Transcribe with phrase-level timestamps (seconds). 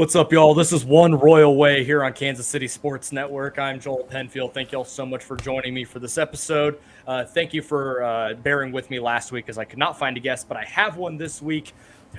[0.00, 0.54] What's up, y'all?
[0.54, 3.58] This is One Royal Way here on Kansas City Sports Network.
[3.58, 4.54] I'm Joel Penfield.
[4.54, 6.80] Thank y'all so much for joining me for this episode.
[7.06, 10.16] Uh, thank you for uh, bearing with me last week as I could not find
[10.16, 11.74] a guest, but I have one this week.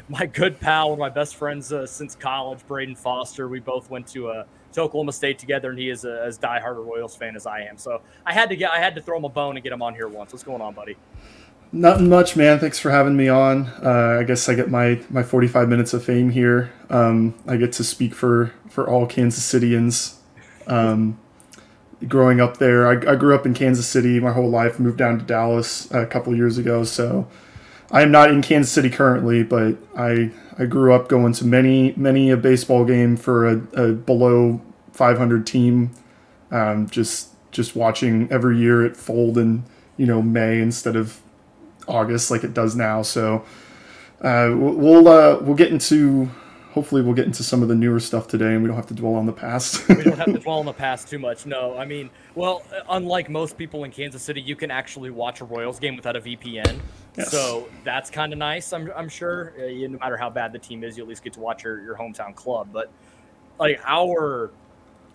[0.09, 3.47] My good pal, one of my best friends uh, since college, Braden Foster.
[3.47, 4.43] We both went to uh,
[4.73, 7.61] to Oklahoma State together, and he is a, as diehard a Royals fan as I
[7.61, 7.79] am.
[7.79, 9.81] So I had to get I had to throw him a bone and get him
[9.81, 10.31] on here once.
[10.31, 10.97] What's going on, buddy?
[11.73, 12.59] Nothing much, man.
[12.59, 13.67] Thanks for having me on.
[13.81, 16.73] Uh, I guess I get my, my 45 minutes of fame here.
[16.89, 20.15] Um, I get to speak for, for all Kansas Cityans.
[20.67, 21.17] Um,
[22.09, 25.19] growing up there, I, I, grew up in Kansas City my whole life, moved down
[25.19, 26.83] to Dallas a couple years ago.
[26.83, 27.27] So
[27.89, 31.93] I am not in Kansas City currently, but I, I grew up going to many,
[31.95, 34.61] many a baseball game for a, a below
[34.91, 35.91] 500 team.
[36.51, 39.63] Um, just, just watching every year it fold in,
[39.95, 41.20] you know, May instead of
[41.91, 43.01] August like it does now.
[43.01, 43.45] So
[44.21, 46.29] uh, we'll uh, we'll get into
[46.71, 48.93] hopefully we'll get into some of the newer stuff today, and we don't have to
[48.93, 49.87] dwell on the past.
[49.89, 51.45] we don't have to dwell on the past too much.
[51.45, 55.45] No, I mean, well, unlike most people in Kansas City, you can actually watch a
[55.45, 56.79] Royals game without a VPN.
[57.17, 57.29] Yes.
[57.29, 58.71] So that's kind of nice.
[58.71, 59.53] I'm, I'm sure.
[59.57, 61.81] Uh, no matter how bad the team is, you at least get to watch your,
[61.81, 62.69] your hometown club.
[62.71, 62.89] But
[63.59, 64.51] like our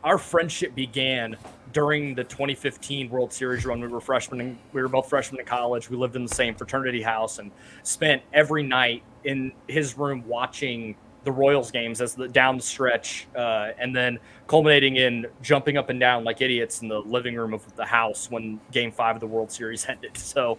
[0.05, 1.37] our friendship began
[1.77, 3.83] during the 2015 World Series run.
[3.83, 4.59] We were freshmen.
[4.73, 5.91] We were both freshmen in college.
[5.91, 7.51] We lived in the same fraternity house and
[7.83, 13.27] spent every night in his room watching the Royals games as the down the stretch,
[13.37, 17.53] uh, and then culminating in jumping up and down like idiots in the living room
[17.53, 20.17] of the house when Game Five of the World Series ended.
[20.17, 20.57] So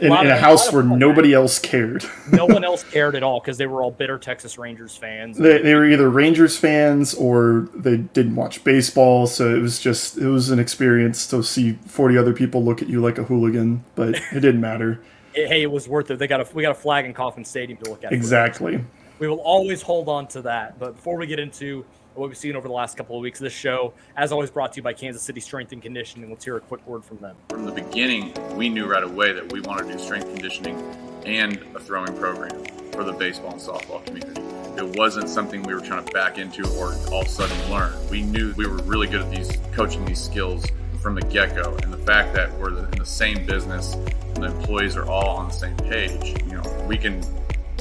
[0.00, 2.04] in, in a, a house where nobody else cared.
[2.32, 5.38] no one else cared at all because they were all bitter Texas Rangers fans.
[5.38, 10.18] They, they were either Rangers fans or they didn't watch baseball, so it was just
[10.18, 13.84] it was an experience to see forty other people look at you like a hooligan,
[13.94, 15.00] but it didn't matter.
[15.32, 16.18] hey, it was worth it.
[16.18, 18.12] They got a we got a flag in Kauffman Stadium to look at.
[18.12, 18.84] Exactly.
[19.18, 20.78] We will always hold on to that.
[20.78, 21.84] But before we get into
[22.18, 23.38] what we've seen over the last couple of weeks.
[23.38, 26.28] This show, as always, brought to you by Kansas City Strength and Conditioning.
[26.28, 27.36] Let's hear a quick word from them.
[27.48, 30.76] From the beginning, we knew right away that we wanted to do strength conditioning
[31.24, 34.40] and a throwing program for the baseball and softball community.
[34.76, 37.94] It wasn't something we were trying to back into or all of a sudden learn.
[38.10, 40.64] We knew we were really good at these coaching these skills
[41.00, 44.96] from the get-go and the fact that we're in the same business and the employees
[44.96, 47.22] are all on the same page you know we can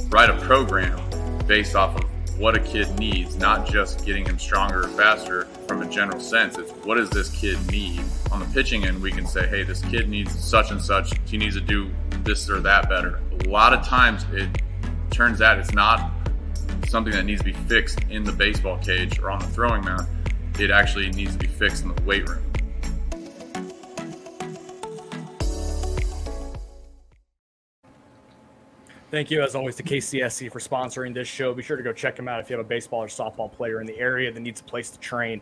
[0.10, 1.00] write a program
[1.48, 5.82] based off of what a kid needs, not just getting him stronger or faster from
[5.82, 6.58] a general sense.
[6.58, 8.02] It's what does this kid need?
[8.32, 11.14] On the pitching end, we can say, hey, this kid needs such and such.
[11.26, 11.90] He needs to do
[12.24, 13.20] this or that better.
[13.46, 14.50] A lot of times it
[15.10, 16.12] turns out it's not
[16.88, 20.08] something that needs to be fixed in the baseball cage or on the throwing mound.
[20.60, 22.44] It actually needs to be fixed in the weight room.
[29.10, 31.54] Thank you, as always, to KCSC for sponsoring this show.
[31.54, 33.80] Be sure to go check them out if you have a baseball or softball player
[33.80, 35.42] in the area that needs a place to train.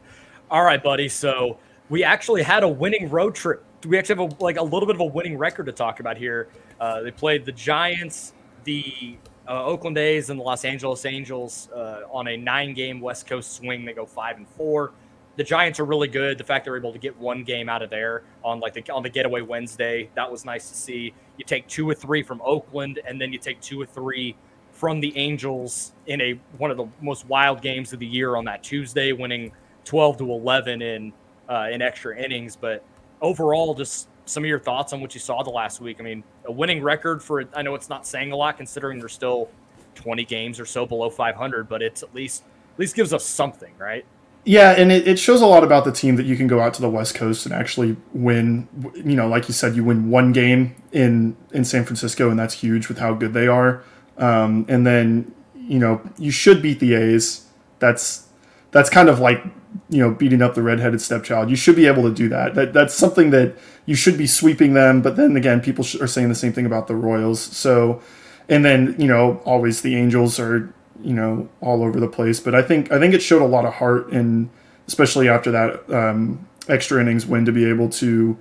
[0.52, 1.10] All right, buddy.
[1.10, 1.58] So
[1.90, 3.66] we actually had a winning road trip.
[3.88, 6.16] We actually have a, like a little bit of a winning record to talk about
[6.16, 6.48] here.
[6.80, 8.34] Uh, they played the Giants,
[8.66, 9.18] the
[9.48, 13.84] uh, Oakland A's, and the Los Angeles Angels uh, on a nine-game West Coast swing.
[13.84, 14.94] They go five and four
[15.36, 16.38] the Giants are really good.
[16.38, 19.04] The fact they're able to get one game out of there on like the on
[19.04, 21.14] the getaway Wednesday, that was nice to see.
[21.38, 24.36] You take two or three from Oakland, and then you take two or three
[24.72, 28.46] from the Angels in a one of the most wild games of the year on
[28.46, 29.52] that Tuesday, winning
[29.84, 31.14] twelve to eleven in
[31.50, 32.56] uh, in extra innings.
[32.56, 32.84] But
[33.22, 35.98] overall, just some of your thoughts on what you saw the last week.
[36.00, 39.10] I mean, a winning record for I know it's not saying a lot considering they're
[39.10, 39.50] still
[39.94, 42.44] twenty games or so below five hundred, but it's at least
[42.74, 44.06] at least gives us something, right?
[44.48, 46.76] Yeah, and it, it shows a lot about the team that you can go out
[46.76, 48.68] to the West Coast and actually win.
[48.94, 52.54] You know, like you said, you win one game in in San Francisco, and that's
[52.54, 53.84] huge with how good they are.
[54.20, 57.48] Um, and then you know you should beat the A's.
[57.80, 58.28] That's
[58.70, 59.44] that's kind of like
[59.90, 61.50] you know beating up the redheaded stepchild.
[61.50, 62.54] You should be able to do that.
[62.54, 63.56] That that's something that
[63.88, 65.02] you should be sweeping them.
[65.02, 67.42] But then again, people are saying the same thing about the Royals.
[67.42, 68.00] So,
[68.48, 70.72] and then you know always the Angels are
[71.02, 72.40] you know all over the place.
[72.40, 74.50] But I think I think it showed a lot of heart, and
[74.88, 78.38] especially after that um, extra innings win, to be able to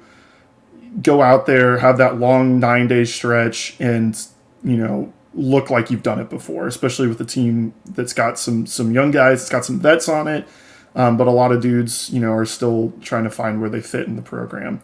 [1.02, 4.18] go out there, have that long nine day stretch, and
[4.62, 6.66] you know look like you've done it before.
[6.66, 10.28] Especially with a team that's got some some young guys, it's got some vets on
[10.28, 10.46] it,
[10.94, 13.80] um, but a lot of dudes, you know, are still trying to find where they
[13.80, 14.80] fit in the program.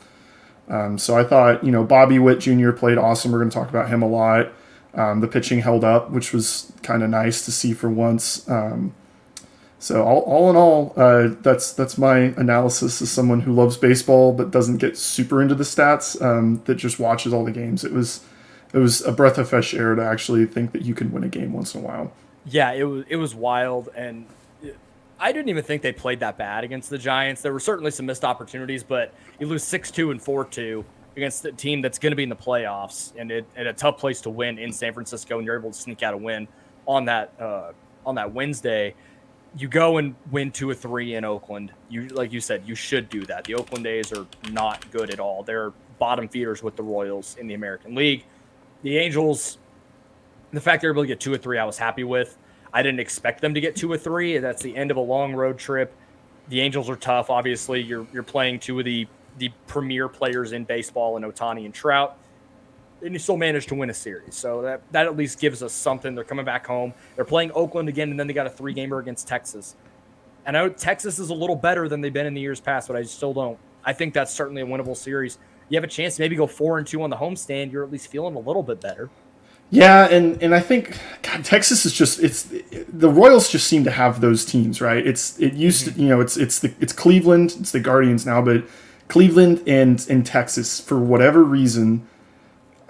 [0.68, 2.70] Um, so I thought, you know, Bobby Witt Jr.
[2.70, 3.32] played awesome.
[3.32, 4.52] We're going to talk about him a lot.
[4.94, 8.48] Um, the pitching held up, which was kind of nice to see for once.
[8.48, 8.94] Um,
[9.78, 14.32] so all, all in all, uh, that's that's my analysis as someone who loves baseball
[14.32, 16.20] but doesn't get super into the stats.
[16.20, 17.82] Um, that just watches all the games.
[17.82, 18.24] It was
[18.74, 21.28] it was a breath of fresh air to actually think that you can win a
[21.28, 22.12] game once in a while.
[22.44, 24.26] Yeah, it was it was wild, and
[25.18, 27.42] I didn't even think they played that bad against the Giants.
[27.42, 30.84] There were certainly some missed opportunities, but you lose six two and four two
[31.20, 33.98] against a team that's going to be in the playoffs and, it, and a tough
[33.98, 36.48] place to win in San Francisco, and you're able to sneak out a win
[36.86, 37.72] on that uh,
[38.06, 38.94] on that Wednesday.
[39.56, 41.72] You go and win two or three in Oakland.
[41.88, 43.44] You like you said, you should do that.
[43.44, 45.42] The Oakland A's are not good at all.
[45.42, 48.24] They're bottom feeders with the Royals in the American League.
[48.82, 49.58] The Angels,
[50.52, 52.38] the fact they're able to get two or three, I was happy with.
[52.72, 54.38] I didn't expect them to get two or three.
[54.38, 55.92] That's the end of a long road trip.
[56.48, 57.28] The Angels are tough.
[57.28, 59.06] Obviously, you're you're playing two of the
[59.38, 62.16] the premier players in baseball in Ohtani and Trout.
[63.02, 64.34] And you still managed to win a series.
[64.34, 66.14] So that, that at least gives us something.
[66.14, 66.92] They're coming back home.
[67.16, 69.74] They're playing Oakland again, and then they got a three gamer against Texas.
[70.44, 72.88] And I know Texas is a little better than they've been in the years past,
[72.88, 73.58] but I still don't.
[73.84, 75.38] I think that's certainly a winnable series.
[75.70, 77.72] You have a chance to maybe go four and two on the homestand.
[77.72, 79.08] You're at least feeling a little bit better.
[79.70, 82.48] Yeah, and and I think God, Texas is just it's
[82.88, 85.06] the Royals just seem to have those teams, right?
[85.06, 85.94] It's it used mm-hmm.
[85.94, 88.64] to you know it's it's the it's Cleveland, it's the Guardians now, but
[89.10, 92.06] Cleveland and in Texas, for whatever reason,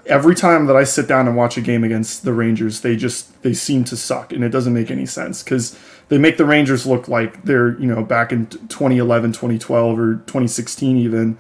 [0.06, 3.43] every time that I sit down and watch a game against the Rangers, they just
[3.43, 5.78] they seem to suck, and it doesn't make any sense because
[6.08, 10.96] they make the Rangers look like they're you know back in 2011, 2012, or 2016
[10.96, 11.38] even,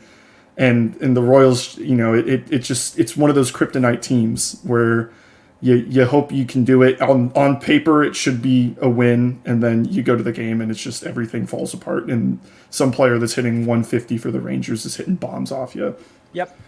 [0.56, 4.60] and and the Royals, you know, it it just it's one of those kryptonite teams
[4.62, 5.12] where
[5.60, 9.40] you you hope you can do it on on paper it should be a win
[9.44, 12.92] and then you go to the game and it's just everything falls apart and some
[12.92, 15.96] player that's hitting 150 for the Rangers is hitting bombs off you.
[16.32, 16.58] Yep.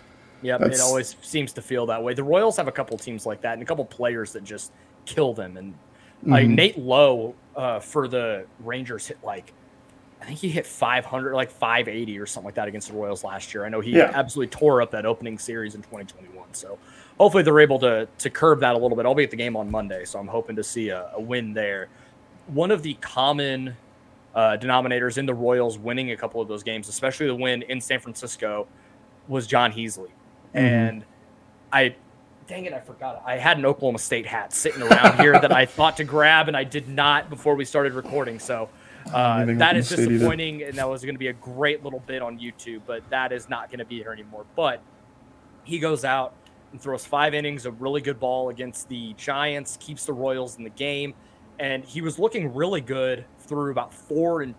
[0.42, 2.14] Yep, that's, it always seems to feel that way.
[2.14, 4.72] The Royals have a couple teams like that and a couple players that just
[5.06, 5.74] kill them and
[6.24, 6.54] like mm-hmm.
[6.56, 9.52] Nate Lowe uh, for the Rangers hit like
[10.20, 13.54] I think he hit 500, like 580 or something like that against the Royals last
[13.54, 13.64] year.
[13.64, 14.12] I know he yeah.
[14.14, 16.54] absolutely tore up that opening series in 2021.
[16.54, 16.78] So
[17.18, 19.06] hopefully they're able to to curb that a little bit.
[19.06, 21.54] I'll be at the game on Monday, so I'm hoping to see a, a win
[21.54, 21.88] there.
[22.46, 23.76] One of the common
[24.34, 27.80] uh, denominators in the Royals winning a couple of those games, especially the win in
[27.80, 28.66] San Francisco,
[29.28, 30.08] was John Heasley.
[30.08, 30.58] Mm-hmm.
[30.58, 31.04] And
[31.72, 31.94] I,
[32.46, 33.22] dang it, I forgot.
[33.24, 36.56] I had an Oklahoma State hat sitting around here that I thought to grab, and
[36.56, 38.38] I did not before we started recording.
[38.38, 38.68] So
[39.12, 42.38] uh, that is disappointing, and that was going to be a great little bit on
[42.38, 44.44] YouTube, but that is not going to be here anymore.
[44.56, 44.82] But
[45.64, 46.34] he goes out
[46.72, 50.64] and throws five innings of really good ball against the Giants, keeps the Royals in
[50.64, 51.14] the game,
[51.58, 54.54] and he was looking really good through about four and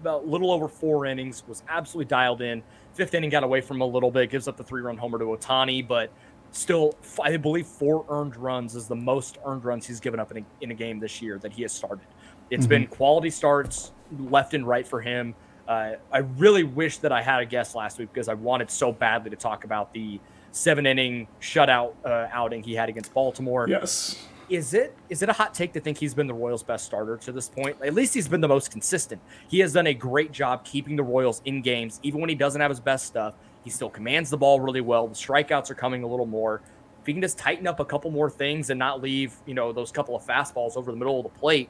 [0.00, 1.42] about a little over four innings.
[1.48, 2.62] Was absolutely dialed in.
[2.92, 5.86] Fifth inning got away from a little bit, gives up the three-run homer to Ohtani,
[5.86, 6.12] but
[6.52, 10.38] still, I believe four earned runs is the most earned runs he's given up in
[10.38, 12.06] a, in a game this year that he has started.
[12.50, 12.68] It's mm-hmm.
[12.68, 15.34] been quality starts left and right for him.
[15.66, 18.92] Uh, I really wish that I had a guest last week because I wanted so
[18.92, 20.20] badly to talk about the
[20.54, 23.66] seven inning shutout uh, outing he had against Baltimore.
[23.68, 24.24] Yes.
[24.48, 27.16] is it is it a hot take to think he's been the Royals' best starter
[27.18, 27.76] to this point?
[27.82, 29.20] At least he's been the most consistent.
[29.48, 32.60] He has done a great job keeping the Royals in games, even when he doesn't
[32.60, 33.34] have his best stuff.
[33.64, 35.08] He still commands the ball really well.
[35.08, 36.60] The strikeouts are coming a little more.
[37.00, 39.72] If he can just tighten up a couple more things and not leave, you know,
[39.72, 41.68] those couple of fastballs over the middle of the plate,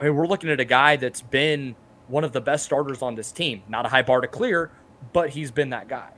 [0.00, 1.74] I mean, we're looking at a guy that's been
[2.08, 3.62] one of the best starters on this team.
[3.68, 4.70] Not a high bar to clear,
[5.12, 6.10] but he's been that guy.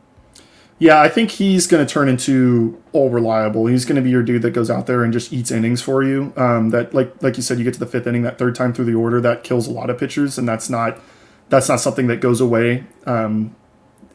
[0.79, 3.67] Yeah, I think he's going to turn into all reliable.
[3.67, 6.03] He's going to be your dude that goes out there and just eats innings for
[6.03, 6.33] you.
[6.37, 8.73] Um, that like like you said, you get to the fifth inning, that third time
[8.73, 11.01] through the order, that kills a lot of pitchers, and that's not
[11.49, 13.55] that's not something that goes away um,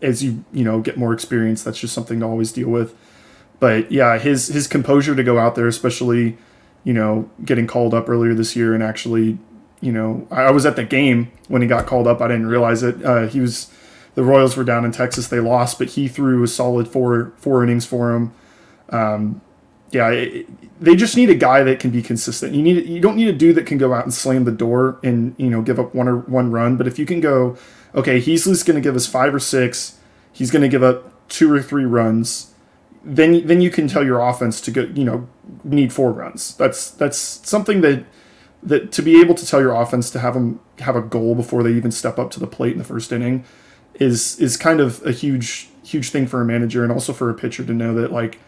[0.01, 1.63] as you you know get more experience.
[1.63, 2.93] That's just something to always deal with.
[3.59, 6.37] But yeah, his his composure to go out there, especially
[6.83, 9.37] you know getting called up earlier this year and actually
[9.81, 12.21] you know I was at the game when he got called up.
[12.21, 13.03] I didn't realize it.
[13.03, 13.71] Uh, he was
[14.19, 15.29] the Royals were down in Texas.
[15.29, 18.33] They lost, but he threw a solid four four innings for him.
[18.89, 19.39] Um,
[19.91, 20.45] yeah, it,
[20.81, 22.53] they just need a guy that can be consistent.
[22.53, 24.99] You need you don't need a dude that can go out and slam the door
[25.05, 26.75] and you know give up one or one run.
[26.75, 27.55] But if you can go,
[27.95, 29.97] okay, he's just going to give us five or six.
[30.33, 32.53] He's going to give up two or three runs.
[33.05, 34.81] Then then you can tell your offense to go.
[34.81, 35.29] You know,
[35.63, 36.57] need four runs.
[36.57, 38.03] That's that's something that
[38.63, 41.63] that to be able to tell your offense to have them have a goal before
[41.63, 43.45] they even step up to the plate in the first inning
[43.99, 47.33] is is kind of a huge huge thing for a manager and also for a
[47.33, 48.39] pitcher to know that like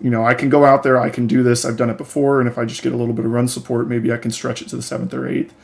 [0.00, 2.40] you know I can go out there I can do this I've done it before
[2.40, 4.62] and if I just get a little bit of run support maybe I can stretch
[4.62, 5.54] it to the seventh or eighth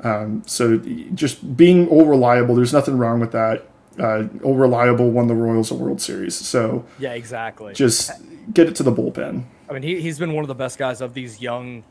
[0.00, 0.78] um, so
[1.14, 3.66] just being all reliable there's nothing wrong with that
[3.98, 8.10] uh, all reliable won the Royals a World Series so yeah exactly just
[8.52, 11.00] get it to the bullpen I mean, he, he's been one of the best guys
[11.00, 11.82] of these young.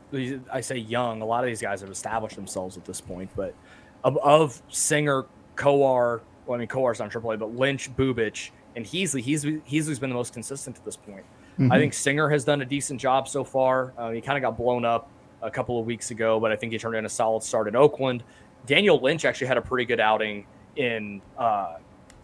[0.50, 1.20] I say young.
[1.20, 3.54] A lot of these guys have established themselves at this point, but
[4.02, 9.20] of, of Singer, Kowar, well, I mean, Kowar's on AAA, but Lynch, Bubic, and Heasley.
[9.20, 11.24] He's Heasley's been the most consistent to this point.
[11.58, 11.72] Mm-hmm.
[11.72, 13.94] I think Singer has done a decent job so far.
[13.96, 15.10] Uh, he kind of got blown up
[15.42, 17.74] a couple of weeks ago, but I think he turned in a solid start in
[17.76, 18.22] Oakland.
[18.66, 21.76] Daniel Lynch actually had a pretty good outing in uh,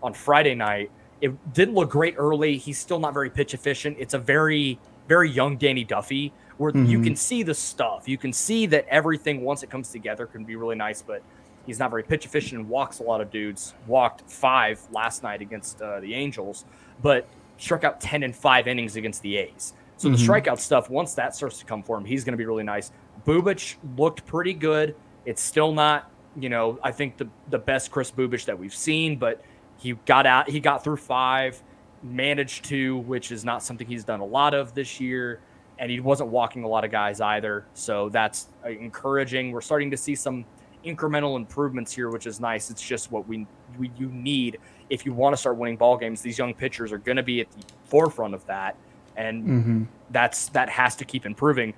[0.02, 0.90] on Friday night.
[1.20, 2.58] It didn't look great early.
[2.58, 3.96] He's still not very pitch efficient.
[3.98, 6.86] It's a very very young Danny Duffy where mm-hmm.
[6.86, 8.08] you can see the stuff.
[8.08, 11.22] You can see that everything once it comes together can be really nice, but
[11.66, 13.74] He's not very pitch efficient and walks a lot of dudes.
[13.86, 16.64] Walked five last night against uh, the Angels,
[17.00, 17.28] but
[17.58, 19.74] struck out 10 and five innings against the A's.
[19.96, 20.16] So mm-hmm.
[20.16, 22.64] the strikeout stuff, once that starts to come for him, he's going to be really
[22.64, 22.90] nice.
[23.24, 24.96] Bubic looked pretty good.
[25.24, 29.16] It's still not, you know, I think the, the best Chris Bubic that we've seen,
[29.16, 29.42] but
[29.78, 31.62] he got out, he got through five,
[32.02, 35.40] managed to, which is not something he's done a lot of this year.
[35.78, 37.64] And he wasn't walking a lot of guys either.
[37.74, 39.50] So that's uh, encouraging.
[39.52, 40.44] We're starting to see some
[40.84, 42.70] incremental improvements here, which is nice.
[42.70, 43.46] It's just what we,
[43.78, 44.58] we you need
[44.90, 46.20] if you want to start winning ball games.
[46.20, 48.76] These young pitchers are going to be at the forefront of that,
[49.16, 49.82] and mm-hmm.
[50.10, 51.74] that's that has to keep improving.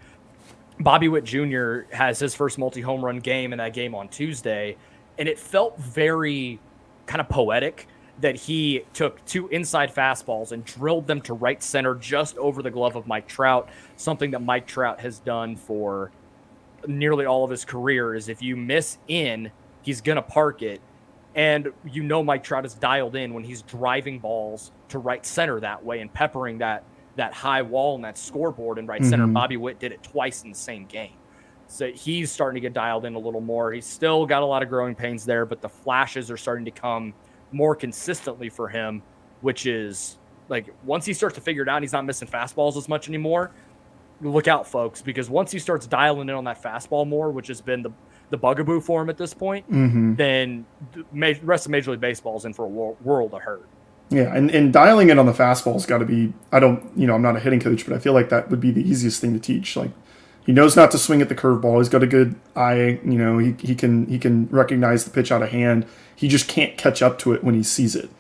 [0.81, 1.83] Bobby Witt Jr.
[1.93, 4.77] has his first multi home run game in that game on Tuesday,
[5.19, 6.59] and it felt very
[7.07, 7.87] kind of poetic
[8.21, 12.71] that he took two inside fastballs and drilled them to right center just over the
[12.71, 16.13] glove of Mike Trout, something that Mike Trout has done for
[16.87, 19.51] nearly all of his career is if you miss in,
[19.83, 20.81] he's going to park it.
[21.35, 25.59] And you know Mike Trout is dialed in when he's driving balls to right center
[25.61, 26.85] that way and peppering that
[27.17, 29.11] that high wall and that scoreboard in right mm-hmm.
[29.11, 29.27] center.
[29.27, 31.15] Bobby Witt did it twice in the same game.
[31.67, 33.73] So he's starting to get dialed in a little more.
[33.73, 36.71] He's still got a lot of growing pains there, but the flashes are starting to
[36.71, 37.15] come
[37.53, 39.03] more consistently for him,
[39.41, 42.89] which is like once he starts to figure it out, he's not missing fastballs as
[42.89, 43.53] much anymore
[44.21, 47.61] look out, folks, because once he starts dialing in on that fastball more, which has
[47.61, 47.91] been the
[48.31, 50.15] the bugaboo for him at this point, mm-hmm.
[50.15, 53.69] then the rest of Major League Baseball is in for a world of hurt.
[54.11, 56.33] Yeah, and, and dialing in on the fastball has got to be.
[56.51, 58.61] I don't, you know, I'm not a hitting coach, but I feel like that would
[58.61, 59.77] be the easiest thing to teach.
[59.77, 59.91] Like,
[60.45, 61.79] he knows not to swing at the curveball.
[61.79, 63.01] He's got a good eye.
[63.05, 65.87] You know, he, he can he can recognize the pitch out of hand.
[66.17, 68.11] He just can't catch up to it when he sees it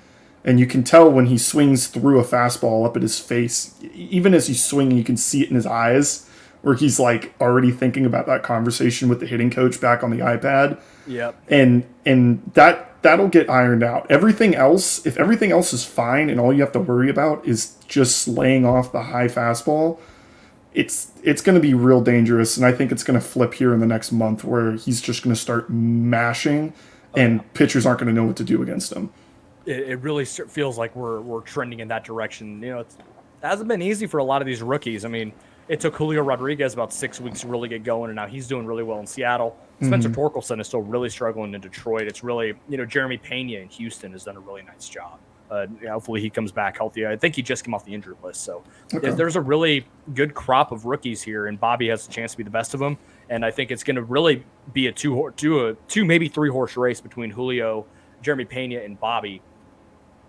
[0.44, 3.74] and you can tell when he swings through a fastball up at his face.
[3.94, 6.28] Even as he's swinging you can see it in his eyes
[6.62, 10.18] where he's like already thinking about that conversation with the hitting coach back on the
[10.18, 10.80] ipad.
[11.06, 11.36] Yep.
[11.48, 14.10] And and that that'll get ironed out.
[14.10, 17.76] Everything else if everything else is fine and all you have to worry about is
[17.88, 19.98] just laying off the high fastball
[20.74, 22.56] it's it's going to be real dangerous.
[22.56, 25.22] And i think it's going to flip here in the next month where he's just
[25.22, 26.72] going to start mashing
[27.16, 29.10] and oh, pitchers aren't going to know what to do against him
[29.66, 32.62] it, it really feels like we're we're trending in that direction.
[32.62, 32.94] You know, it
[33.42, 35.04] hasn't been easy for a lot of these rookies.
[35.04, 35.32] I mean,
[35.68, 38.66] it took Julio Rodriguez about six weeks to really get going, and now he's doing
[38.66, 39.56] really well in Seattle.
[39.82, 40.20] Spencer mm-hmm.
[40.20, 42.06] Torkelson is still really struggling in Detroit.
[42.06, 45.18] It's really, you know, Jeremy Pena in Houston has done a really nice job
[45.50, 47.06] Uh, hopefully he comes back healthy.
[47.06, 48.44] I think he just came off the injured list.
[48.44, 49.10] So okay.
[49.10, 52.44] there's a really good crop of rookies here, and Bobby has a chance to be
[52.44, 52.96] the best of them.
[53.30, 56.50] And I think it's going to really be a two, two, a two, maybe three
[56.50, 57.86] horse race between Julio,
[58.22, 59.42] Jeremy Pena, and Bobby.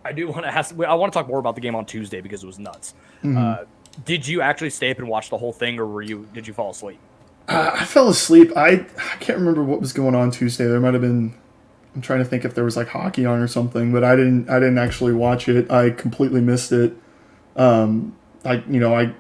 [0.05, 0.77] I do want to ask.
[0.79, 2.93] I want to talk more about the game on Tuesday because it was nuts.
[3.23, 3.37] Mm-hmm.
[3.37, 3.57] Uh,
[4.05, 6.27] did you actually stay up and watch the whole thing, or were you?
[6.33, 6.99] Did you fall asleep?
[7.47, 8.51] Uh, I fell asleep.
[8.55, 10.65] I I can't remember what was going on Tuesday.
[10.65, 11.33] There might have been.
[11.95, 14.49] I'm trying to think if there was like hockey on or something, but I didn't.
[14.49, 15.71] I didn't actually watch it.
[15.71, 16.93] I completely missed it.
[17.55, 19.13] Um, I you know I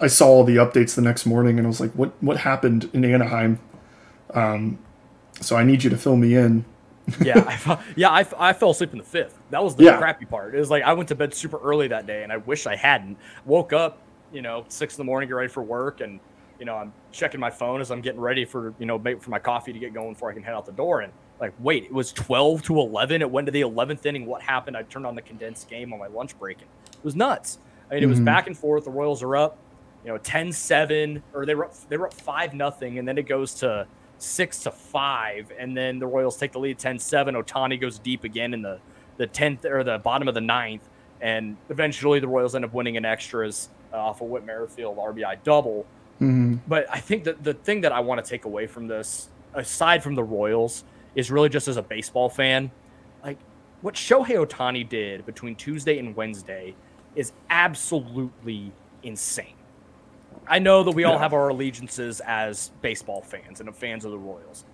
[0.00, 2.88] I saw all the updates the next morning and I was like, what what happened
[2.92, 3.58] in Anaheim?
[4.32, 4.78] Um,
[5.40, 6.64] so I need you to fill me in.
[7.20, 9.38] Yeah, I, yeah, I, I fell asleep in the fifth.
[9.50, 9.98] That was the yeah.
[9.98, 10.54] crappy part.
[10.54, 12.76] It was like I went to bed super early that day, and I wish I
[12.76, 13.18] hadn't.
[13.44, 13.98] Woke up,
[14.32, 16.20] you know, six in the morning, get ready for work, and
[16.58, 19.38] you know, I'm checking my phone as I'm getting ready for you know for my
[19.38, 21.00] coffee to get going before I can head out the door.
[21.00, 23.22] And like, wait, it was 12 to 11.
[23.22, 24.26] It went to the 11th inning.
[24.26, 24.76] What happened?
[24.76, 27.58] I turned on the condensed game on my lunch break, and it was nuts.
[27.90, 28.26] I mean, it was mm-hmm.
[28.26, 28.84] back and forth.
[28.84, 29.56] The Royals are up,
[30.04, 33.26] you know, 10-7, or they were up, they were up five nothing, and then it
[33.26, 33.86] goes to
[34.22, 37.42] six to five, and then the Royals take the lead 10-7.
[37.42, 38.78] Ohtani goes deep again in the
[39.16, 40.88] the 10th or the bottom of the ninth,
[41.20, 45.42] and eventually the Royals end up winning in extras uh, off of Whit Merrifield RBI
[45.44, 45.84] double.
[46.20, 46.56] Mm-hmm.
[46.66, 50.02] But I think that the thing that I want to take away from this, aside
[50.02, 50.84] from the Royals,
[51.14, 52.70] is really just as a baseball fan,
[53.22, 53.36] like
[53.82, 56.74] what Shohei Ohtani did between Tuesday and Wednesday
[57.14, 58.72] is absolutely
[59.02, 59.54] insane.
[60.46, 64.18] I know that we all have our allegiances as baseball fans and fans of the
[64.18, 64.64] Royals,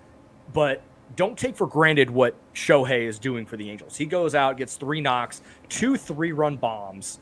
[0.52, 0.82] but
[1.14, 3.96] don't take for granted what Shohei is doing for the Angels.
[3.96, 7.20] He goes out, gets three knocks, two three run bombs,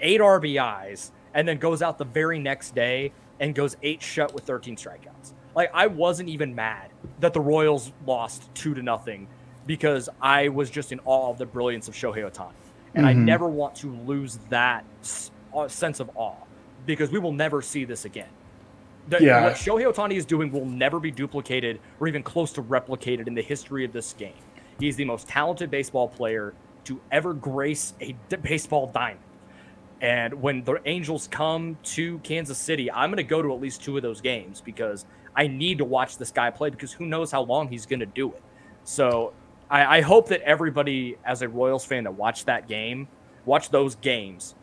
[0.00, 4.44] eight RBIs, and then goes out the very next day and goes eight shut with
[4.44, 5.32] 13 strikeouts.
[5.54, 6.90] Like I wasn't even mad
[7.20, 9.28] that the Royals lost two to nothing
[9.66, 12.52] because I was just in awe of the brilliance of Shohei Ohtani,
[12.94, 13.06] and mm-hmm.
[13.06, 14.84] I never want to lose that
[15.54, 16.43] uh, sense of awe
[16.86, 18.28] because we will never see this again.
[19.08, 19.44] The, yeah.
[19.44, 23.34] What Shohei Ohtani is doing will never be duplicated or even close to replicated in
[23.34, 24.32] the history of this game.
[24.78, 29.20] He's the most talented baseball player to ever grace a baseball diamond.
[30.00, 33.82] And when the Angels come to Kansas City, I'm going to go to at least
[33.82, 37.30] two of those games because I need to watch this guy play because who knows
[37.30, 38.42] how long he's going to do it.
[38.84, 39.32] So
[39.70, 43.08] I, I, hope that everybody, as a Royals fan that watched that game,
[43.46, 44.54] watched those games,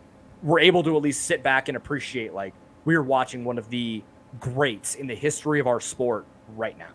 [0.44, 2.54] were able to at least sit back and appreciate like
[2.86, 4.02] we are watching one of the
[4.40, 6.26] greats in the history of our sport
[6.56, 6.88] right now.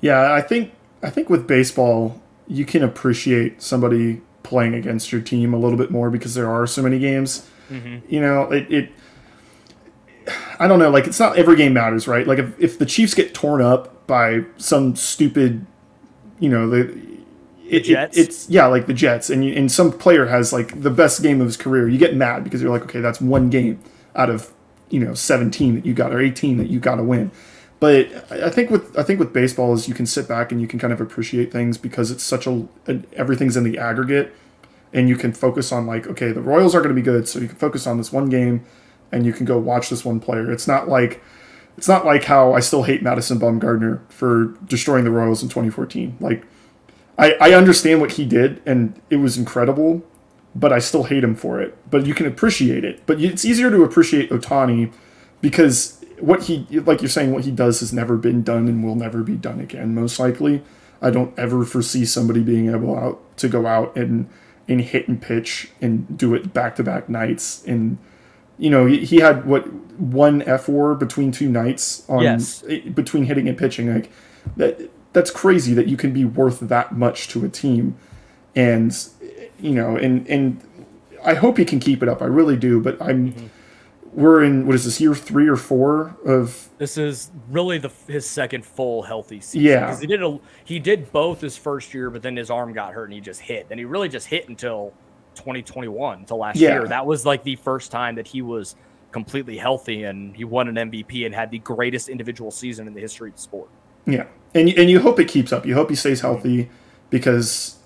[0.00, 5.54] Yeah, I think I think with baseball, you can appreciate somebody playing against your team
[5.54, 7.48] a little bit more because there are so many games.
[7.70, 7.98] Mm-hmm.
[8.08, 8.92] You know, it, it,
[10.58, 12.26] I don't know, like it's not every game matters, right?
[12.26, 15.66] Like if, if the Chiefs get torn up by some stupid,
[16.38, 16.68] you know,
[17.64, 20.82] the it, it, it's yeah, like the Jets, and you, and some player has like
[20.82, 21.88] the best game of his career.
[21.88, 23.80] You get mad because you're like, okay, that's one game
[24.14, 24.52] out of
[24.90, 27.30] you know 17 that you got or 18 that you got to win.
[27.80, 30.66] But I think with I think with baseball is you can sit back and you
[30.66, 34.34] can kind of appreciate things because it's such a, a everything's in the aggregate,
[34.92, 37.38] and you can focus on like okay the Royals are going to be good, so
[37.38, 38.64] you can focus on this one game,
[39.10, 40.50] and you can go watch this one player.
[40.50, 41.22] It's not like
[41.76, 46.16] it's not like how I still hate Madison Bumgarner for destroying the Royals in 2014.
[46.20, 46.44] Like
[47.18, 50.02] I I understand what he did and it was incredible,
[50.54, 51.76] but I still hate him for it.
[51.90, 53.02] But you can appreciate it.
[53.06, 54.92] But it's easier to appreciate Ohtani
[55.40, 58.94] because what he like you're saying what he does has never been done and will
[58.94, 60.62] never be done again most likely
[61.02, 64.28] i don't ever foresee somebody being able out to go out and
[64.68, 67.98] and hit and pitch and do it back to back nights and
[68.58, 72.64] you know he, he had what one fWAR between two nights on yes.
[72.68, 74.10] Eh, between hitting and pitching like
[74.56, 77.96] that that's crazy that you can be worth that much to a team.
[78.54, 78.94] And
[79.60, 80.60] you know and and
[81.24, 82.22] i hope he can keep it up.
[82.22, 83.46] I really do but i'm mm-hmm.
[84.12, 88.28] we're in what is this year three or four of this is really the his
[88.28, 89.62] second full healthy season.
[89.62, 89.86] Yeah.
[89.86, 92.92] Because he did a he did both his first year but then his arm got
[92.92, 93.66] hurt and he just hit.
[93.70, 94.92] And he really just hit until
[95.36, 96.70] 2021 until last yeah.
[96.70, 96.88] year.
[96.88, 98.76] That was like the first time that he was
[99.12, 103.00] completely healthy and he won an mvp and had the greatest individual season in the
[103.00, 103.68] history of the sport.
[104.06, 106.70] Yeah and, and you hope it keeps up you hope he stays healthy
[107.10, 107.78] because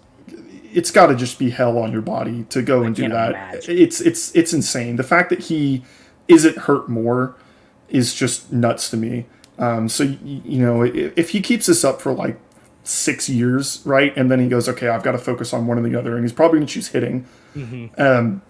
[0.73, 3.79] it's got to just be hell on your body to go and do that imagine.
[3.79, 5.83] it's it's it's insane the fact that he
[6.29, 7.35] isn't hurt more
[7.89, 9.27] is just nuts to me.
[9.59, 12.39] Um, so you, you know, if he keeps this up for like
[12.85, 15.83] six years, right, and then he goes, okay, I've got to focus on one or
[15.83, 17.27] the other, and he's probably going to choose hitting.
[17.57, 18.01] Mm-hmm.
[18.01, 18.43] Um,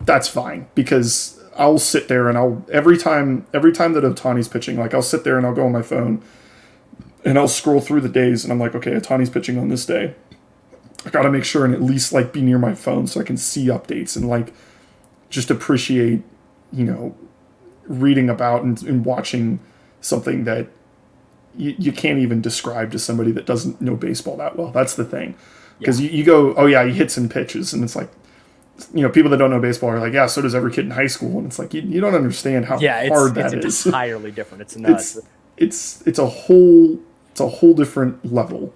[0.00, 4.78] that's fine because I'll sit there and I'll every time every time that Ohtani's pitching,
[4.78, 6.22] like I'll sit there and I'll go on my phone
[7.26, 10.14] and I'll scroll through the days and I'm like, okay, Ohtani's pitching on this day.
[11.04, 13.24] I got to make sure and at least like be near my phone so I
[13.24, 14.54] can see updates and like
[15.28, 16.22] just appreciate,
[16.72, 17.16] you know,
[17.88, 19.58] reading about and, and watching
[20.00, 20.68] something that
[21.56, 24.70] you, you can't even describe to somebody that doesn't know baseball that well.
[24.70, 25.34] That's the thing.
[25.80, 26.10] Because yeah.
[26.10, 28.10] you, you go, oh yeah, he hits and pitches, and it's like,
[28.94, 30.90] you know, people that don't know baseball are like, yeah, so does every kid in
[30.92, 33.86] high school, and it's like you, you don't understand how yeah, hard that it's is.
[33.86, 34.62] entirely different.
[34.62, 35.16] It's nuts.
[35.16, 36.98] It's, it's it's a whole
[37.36, 38.72] it's a whole different level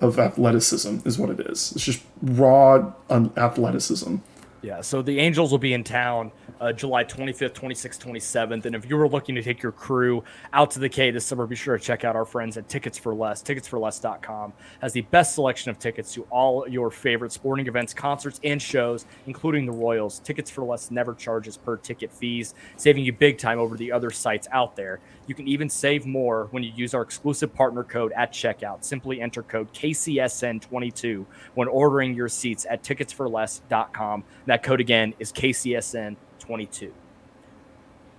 [0.00, 1.70] of athleticism is what it is.
[1.76, 4.16] It's just raw athleticism.
[4.62, 8.66] Yeah, so the Angels will be in town uh, July 25th, 26th, 27th.
[8.66, 11.46] And if you were looking to take your crew out to the K this summer,
[11.46, 13.42] be sure to check out our friends at Tickets for Less.
[13.42, 18.60] Ticketsforless.com has the best selection of tickets to all your favorite sporting events, concerts, and
[18.60, 20.18] shows, including the Royals.
[20.20, 24.10] Tickets for Less never charges per ticket fees, saving you big time over the other
[24.10, 25.00] sites out there.
[25.26, 28.84] You can even save more when you use our exclusive partner code at checkout.
[28.84, 34.24] Simply enter code KCSN22 when ordering your seats at ticketsforless.com.
[34.46, 36.92] That code again is KCSN 22.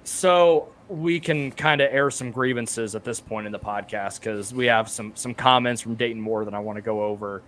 [0.04, 4.54] So we can kind of air some grievances at this point in the podcast because
[4.54, 7.42] we have some some comments from Dayton Moore that I want to go over.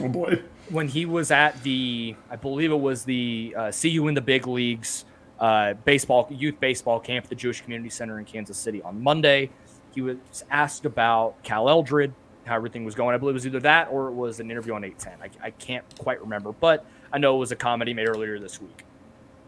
[0.00, 0.42] Oh boy!
[0.70, 4.20] When he was at the, I believe it was the uh, "See You in the
[4.20, 5.04] Big Leagues"
[5.38, 9.50] uh, baseball youth baseball camp at the Jewish Community Center in Kansas City on Monday,
[9.94, 10.16] he was
[10.50, 12.12] asked about Cal Eldred,
[12.44, 13.14] how everything was going.
[13.14, 15.30] I believe it was either that or it was an interview on 810.
[15.42, 18.38] I, I can't quite remember, but I know it was a comment he made earlier
[18.38, 18.84] this week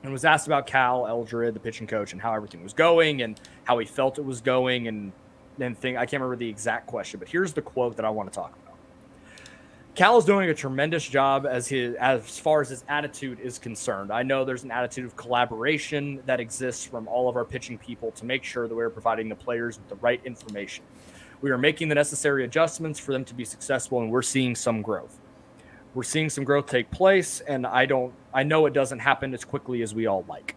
[0.03, 3.41] and was asked about Cal Eldred, the pitching coach, and how everything was going and
[3.65, 5.13] how he felt it was going and
[5.59, 8.33] then thing I can't remember the exact question, but here's the quote that I want
[8.33, 8.61] to talk about.
[9.95, 14.11] Cal is doing a tremendous job as his as far as his attitude is concerned.
[14.11, 18.11] I know there's an attitude of collaboration that exists from all of our pitching people
[18.13, 20.85] to make sure that we're providing the players with the right information.
[21.43, 24.81] We are making the necessary adjustments for them to be successful, and we're seeing some
[24.81, 25.20] growth
[25.95, 29.45] we're seeing some growth take place and i don't i know it doesn't happen as
[29.45, 30.57] quickly as we all like.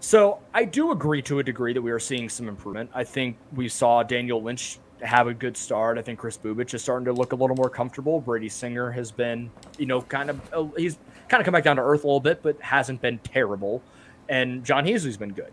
[0.00, 2.90] So i do agree to a degree that we are seeing some improvement.
[2.94, 5.98] I think we saw daniel lynch have a good start.
[5.98, 8.20] I think Chris bubic is starting to look a little more comfortable.
[8.20, 11.76] Brady singer has been you know kind of uh, he's kind of come back down
[11.76, 13.82] to earth a little bit but hasn't been terrible.
[14.28, 15.52] And John heasley's been good.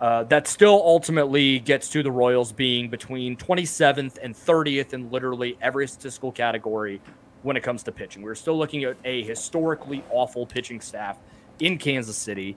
[0.00, 5.58] Uh, that still ultimately gets to the Royals being between 27th and 30th in literally
[5.60, 7.02] every statistical category
[7.42, 8.22] when it comes to pitching.
[8.22, 11.18] We're still looking at a historically awful pitching staff
[11.58, 12.56] in Kansas City.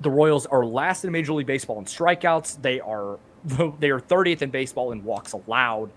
[0.00, 2.62] The Royals are last in Major League Baseball in strikeouts.
[2.62, 3.18] They are
[3.78, 5.90] they are 30th in baseball in walks allowed.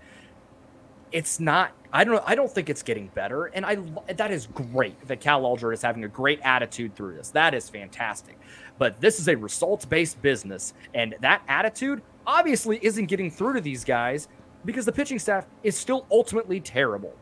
[1.12, 1.72] It's not.
[1.92, 2.22] I don't.
[2.26, 3.76] I don't think it's getting better, and I
[4.14, 7.30] that is great that Cal Eldred is having a great attitude through this.
[7.30, 8.36] That is fantastic.
[8.78, 13.60] But this is a results based business, and that attitude obviously isn't getting through to
[13.60, 14.28] these guys
[14.64, 17.14] because the pitching staff is still ultimately terrible.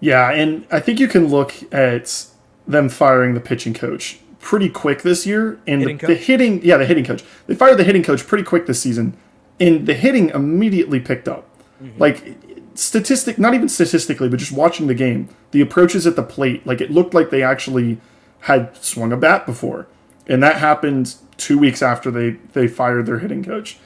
[0.00, 2.26] Yeah, and I think you can look at
[2.66, 6.86] them firing the pitching coach pretty quick this year, and the, the, hitting, yeah, the
[6.86, 7.24] hitting coach.
[7.46, 9.16] They fired the hitting coach pretty quick this season,
[9.58, 11.48] and the hitting immediately picked up.
[11.82, 11.98] Mm-hmm.
[11.98, 12.36] Like
[12.74, 16.80] statistic, not even statistically, but just watching the game, the approaches at the plate, like
[16.80, 17.98] it looked like they actually
[18.40, 19.86] had swung a bat before,
[20.26, 23.78] and that happened two weeks after they they fired their hitting coach.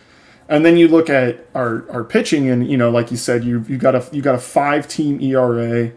[0.48, 3.64] And then you look at our, our pitching, and you know, like you said, you
[3.68, 5.92] you got a you got a five team ERA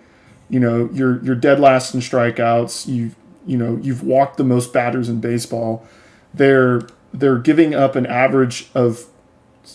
[0.53, 2.87] you know you're you're dead last in strikeouts.
[2.87, 3.15] You've
[3.47, 5.83] you know you've walked the most batters in baseball.
[6.31, 9.07] They're they're giving up an average of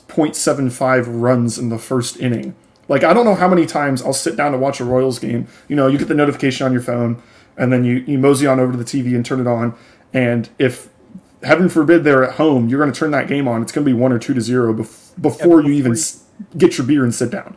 [0.09, 2.55] 0.75 runs in the first inning.
[2.87, 5.49] Like I don't know how many times I'll sit down to watch a Royals game.
[5.67, 7.21] You know, you get the notification on your phone,
[7.57, 9.75] and then you you mosey on over to the TV and turn it on.
[10.15, 10.89] And if
[11.43, 13.63] heaven forbid they're at home, you're going to turn that game on.
[13.63, 15.97] It's going to be one or two to zero bef- before you even
[16.57, 17.57] get your beer and sit down.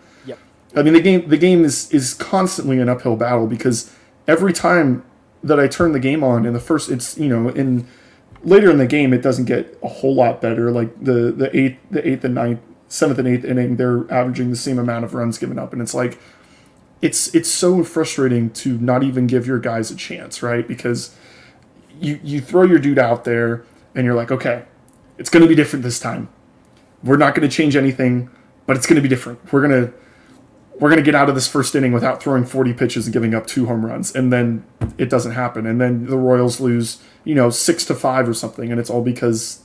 [0.75, 3.93] I mean, the game the game is is constantly an uphill battle because
[4.27, 5.03] every time
[5.43, 7.87] that I turn the game on in the first, it's you know in
[8.43, 10.71] later in the game it doesn't get a whole lot better.
[10.71, 14.55] Like the the eighth the eighth and ninth seventh and eighth inning, they're averaging the
[14.55, 16.19] same amount of runs given up, and it's like
[17.01, 20.67] it's it's so frustrating to not even give your guys a chance, right?
[20.67, 21.15] Because
[21.99, 24.63] you you throw your dude out there and you're like, okay,
[25.17, 26.29] it's going to be different this time.
[27.03, 28.29] We're not going to change anything,
[28.65, 29.51] but it's going to be different.
[29.51, 29.93] We're going to
[30.81, 33.35] we're going to get out of this first inning without throwing 40 pitches and giving
[33.35, 34.15] up two home runs.
[34.15, 34.65] And then
[34.97, 35.67] it doesn't happen.
[35.67, 38.71] And then the Royals lose, you know, six to five or something.
[38.71, 39.63] And it's all because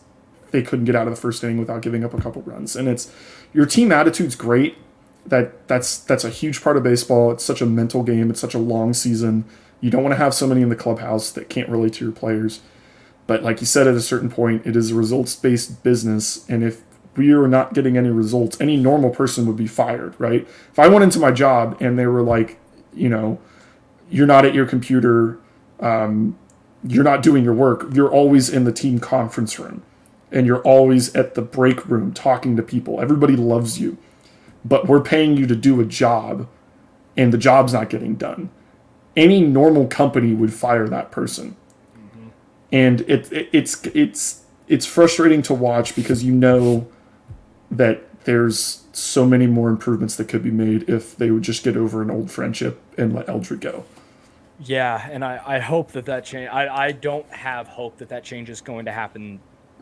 [0.50, 2.76] they couldn't get out of the first inning without giving up a couple runs.
[2.76, 3.10] And it's
[3.54, 4.76] your team attitude's great.
[5.24, 7.32] That that's that's a huge part of baseball.
[7.32, 8.28] It's such a mental game.
[8.30, 9.46] It's such a long season.
[9.80, 12.12] You don't want to have so many in the clubhouse that can't relate to your
[12.12, 12.60] players.
[13.26, 16.48] But like you said, at a certain point, it is a results based business.
[16.48, 16.82] And if
[17.16, 20.46] we are not getting any results, any normal person would be fired, right?
[20.70, 22.58] If I went into my job and they were like,
[22.94, 23.38] you know,
[24.10, 25.38] you're not at your computer,
[25.80, 26.38] um,
[26.86, 27.86] you're not doing your work.
[27.92, 29.82] You're always in the team conference room,
[30.30, 33.00] and you're always at the break room talking to people.
[33.00, 33.98] Everybody loves you,
[34.64, 36.48] but we're paying you to do a job,
[37.16, 38.50] and the job's not getting done.
[39.16, 41.56] Any normal company would fire that person,
[41.96, 42.28] mm-hmm.
[42.70, 46.86] and it, it it's it's it's frustrating to watch because you know
[47.70, 51.76] that there's so many more improvements that could be made if they would just get
[51.76, 53.84] over an old friendship and let Eldred go.
[54.58, 56.48] Yeah, and I, I hope that that change.
[56.50, 59.40] I, I don't have hope that that change is going to happen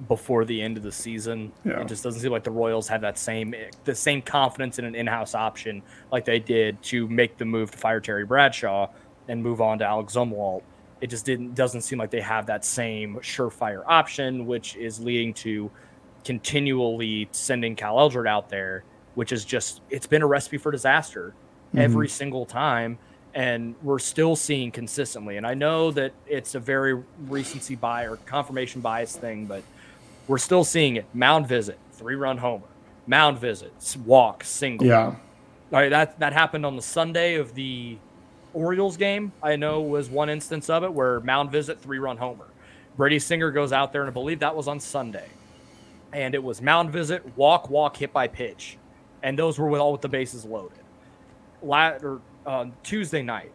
[0.08, 1.52] before the end of the season.
[1.64, 1.80] Yeah.
[1.80, 4.94] It just doesn't seem like the Royals have that same the same confidence in an
[4.94, 8.88] in-house option like they did to make the move to fire Terry Bradshaw
[9.28, 10.62] and move on to Alec Zumwalt.
[11.00, 15.32] It just didn't doesn't seem like they have that same surefire option, which is leading
[15.34, 15.70] to
[16.24, 18.84] continually sending Cal Eldred out there,
[19.14, 21.34] which is just it's been a recipe for disaster
[21.68, 21.78] mm-hmm.
[21.78, 22.98] every single time.
[23.34, 25.36] And we're still seeing consistently.
[25.36, 29.64] And I know that it's a very recency bias or confirmation bias thing, but
[30.28, 31.06] we're still seeing it.
[31.12, 32.66] Mound visit, three run homer.
[33.06, 33.72] Mound visit,
[34.06, 34.86] walk, single.
[34.86, 35.06] Yeah.
[35.72, 37.98] All right, that that happened on the Sunday of the
[38.52, 39.32] Orioles game.
[39.42, 42.46] I know was one instance of it where mound visit, three run homer.
[42.96, 45.26] Brady Singer goes out there, and I believe that was on Sunday
[46.14, 48.78] and it was mound visit, walk, walk, hit by pitch,
[49.22, 50.78] and those were with all with the bases loaded.
[51.60, 53.52] La- or, uh, Tuesday night,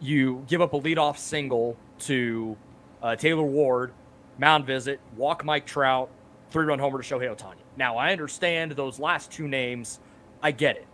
[0.00, 2.56] you give up a leadoff single to
[3.02, 3.92] uh, Taylor Ward,
[4.38, 6.10] mound visit, walk Mike Trout,
[6.50, 7.56] three run homer to Shohei Ohtani.
[7.76, 10.00] Now I understand those last two names,
[10.42, 10.86] I get it,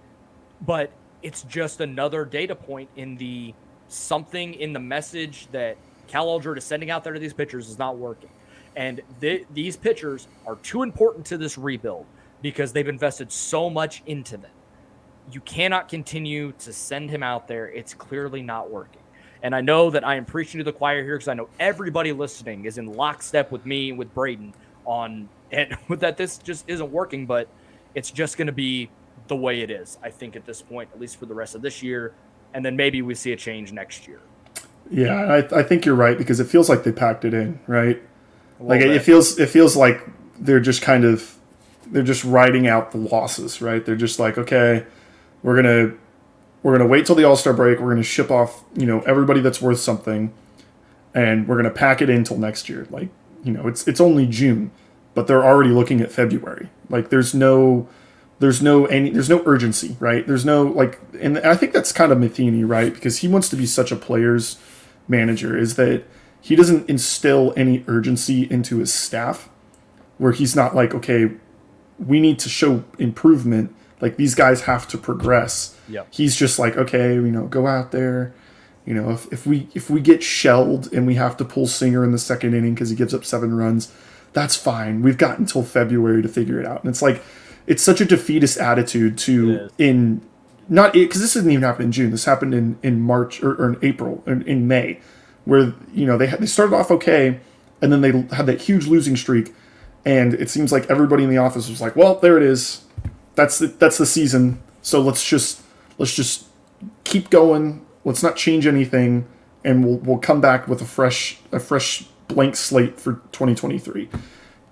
[0.61, 0.91] but
[1.23, 3.55] it's just another data point in the
[3.87, 5.77] something in the message that
[6.09, 8.31] Cal Eldred is sending out there to these pitchers is not working.
[8.79, 12.07] And th- these pitchers are too important to this rebuild
[12.41, 14.53] because they've invested so much into them.
[15.33, 17.69] You cannot continue to send him out there.
[17.69, 19.03] It's clearly not working.
[19.43, 22.12] And I know that I am preaching to the choir here because I know everybody
[22.12, 24.55] listening is in lockstep with me and with Braden
[24.87, 27.49] on and that this just isn't working, but
[27.97, 28.91] it's just going to be
[29.27, 31.62] the way it is, I think, at this point, at least for the rest of
[31.62, 32.14] this year.
[32.55, 34.21] And then maybe we see a change next year.
[34.88, 38.01] Yeah, I, I think you're right because it feels like they packed it in, right?
[38.61, 40.07] Like it, it feels it feels like
[40.38, 41.37] they're just kind of
[41.87, 43.85] they're just writing out the losses, right?
[43.85, 44.85] They're just like, okay,
[45.42, 45.94] we're gonna
[46.62, 47.79] we're gonna wait till the All Star break.
[47.79, 50.33] We're gonna ship off, you know, everybody that's worth something,
[51.14, 52.87] and we're gonna pack it in till next year.
[52.90, 53.09] Like,
[53.44, 54.71] you know, it's it's only June,
[55.14, 56.68] but they're already looking at February.
[56.90, 57.88] Like, there's no
[58.40, 60.27] there's no any there's no urgency, right?
[60.27, 62.92] There's no like, and I think that's kind of Matheny, right?
[62.92, 64.59] Because he wants to be such a player's
[65.07, 65.57] manager.
[65.57, 66.05] Is that
[66.49, 69.51] he doesn't instill any urgency into his staff
[70.17, 71.31] where he's not like, okay,
[71.99, 73.77] we need to show improvement.
[74.01, 75.77] Like these guys have to progress.
[75.91, 76.09] Yep.
[76.11, 78.33] He's just like, okay, you know, go out there.
[78.87, 82.03] You know, if, if we if we get shelled and we have to pull Singer
[82.03, 83.93] in the second inning because he gives up seven runs,
[84.33, 85.03] that's fine.
[85.03, 86.83] We've got until February to figure it out.
[86.83, 87.23] And it's like,
[87.67, 90.23] it's such a defeatist attitude to in
[90.67, 92.11] not because this didn't even happen in June.
[92.11, 95.01] This happened in in March or, or in April, in, in May
[95.49, 97.41] where you know they had, they started off okay,
[97.81, 99.55] and then they had that huge losing streak,
[100.05, 102.85] and it seems like everybody in the office was like, "Well, there it is,
[103.35, 104.61] that's the, that's the season.
[104.83, 105.63] So let's just
[105.97, 106.45] let's just
[107.05, 107.87] keep going.
[108.05, 109.27] Let's not change anything,
[109.65, 114.11] and we'll we'll come back with a fresh a fresh blank slate for 2023."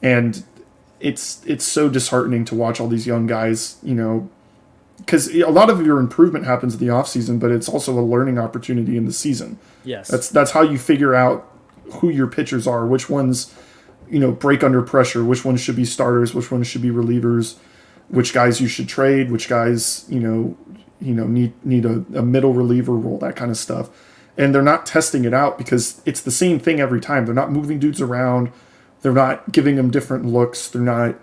[0.03, 0.45] And
[1.01, 4.29] it's it's so disheartening to watch all these young guys, you know,
[4.99, 8.03] because a lot of your improvement happens in the off season, but it's also a
[8.03, 9.59] learning opportunity in the season.
[9.85, 11.51] Yes, that's that's how you figure out
[11.95, 13.55] who your pitchers are, which ones,
[14.09, 17.57] you know, break under pressure, which ones should be starters, which ones should be relievers,
[18.09, 20.57] which guys you should trade, which guys you know,
[21.01, 23.91] you know need need a, a middle reliever role, that kind of stuff.
[24.39, 27.25] And they're not testing it out because it's the same thing every time.
[27.25, 28.53] They're not moving dudes around.
[29.01, 30.69] They're not giving them different looks.
[30.69, 31.15] They're not,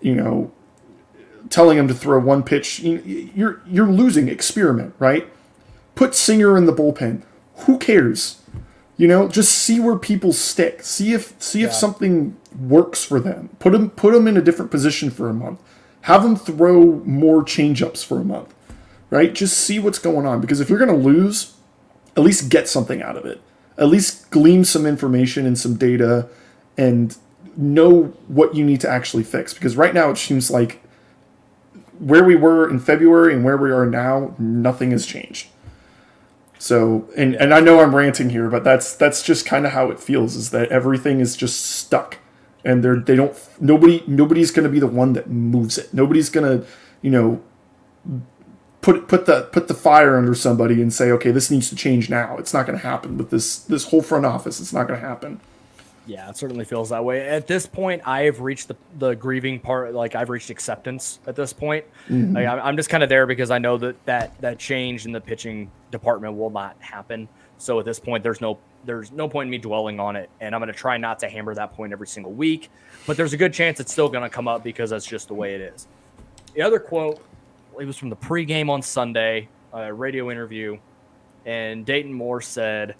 [0.00, 0.50] you know,
[1.50, 2.80] telling him to throw one pitch.
[2.80, 5.28] You're you're losing experiment, right?
[5.94, 7.22] Put Singer in the bullpen.
[7.66, 8.40] Who cares?
[8.96, 10.82] You know, just see where people stick.
[10.82, 11.74] See if see if yeah.
[11.74, 13.50] something works for them.
[13.58, 15.60] Put them put them in a different position for a month.
[16.02, 18.54] Have them throw more changeups for a month.
[19.10, 19.34] Right?
[19.34, 21.54] Just see what's going on because if you're going to lose,
[22.16, 23.40] at least get something out of it.
[23.78, 26.28] At least glean some information and some data
[26.76, 27.16] and
[27.56, 30.82] know what you need to actually fix because right now it seems like
[31.98, 35.48] where we were in February and where we are now, nothing has changed.
[36.58, 39.90] So, and and I know I'm ranting here, but that's that's just kind of how
[39.90, 40.34] it feels.
[40.34, 42.18] Is that everything is just stuck,
[42.64, 45.94] and they're they don't nobody nobody's going to be the one that moves it.
[45.94, 46.66] Nobody's going to,
[47.00, 47.40] you know,
[48.80, 52.10] put put the put the fire under somebody and say, okay, this needs to change
[52.10, 52.36] now.
[52.38, 54.60] It's not going to happen with this this whole front office.
[54.60, 55.40] It's not going to happen.
[56.08, 57.28] Yeah, it certainly feels that way.
[57.28, 59.92] At this point, I have reached the, the grieving part.
[59.92, 61.84] Like I've reached acceptance at this point.
[62.08, 62.34] Mm-hmm.
[62.34, 65.20] Like, I'm just kind of there because I know that, that that change in the
[65.20, 67.28] pitching department will not happen.
[67.58, 70.54] So at this point, there's no there's no point in me dwelling on it, and
[70.54, 72.70] I'm going to try not to hammer that point every single week.
[73.06, 75.34] But there's a good chance it's still going to come up because that's just the
[75.34, 75.88] way it is.
[76.54, 77.22] The other quote,
[77.78, 80.78] it was from the pregame on Sunday, a radio interview,
[81.44, 82.94] and Dayton Moore said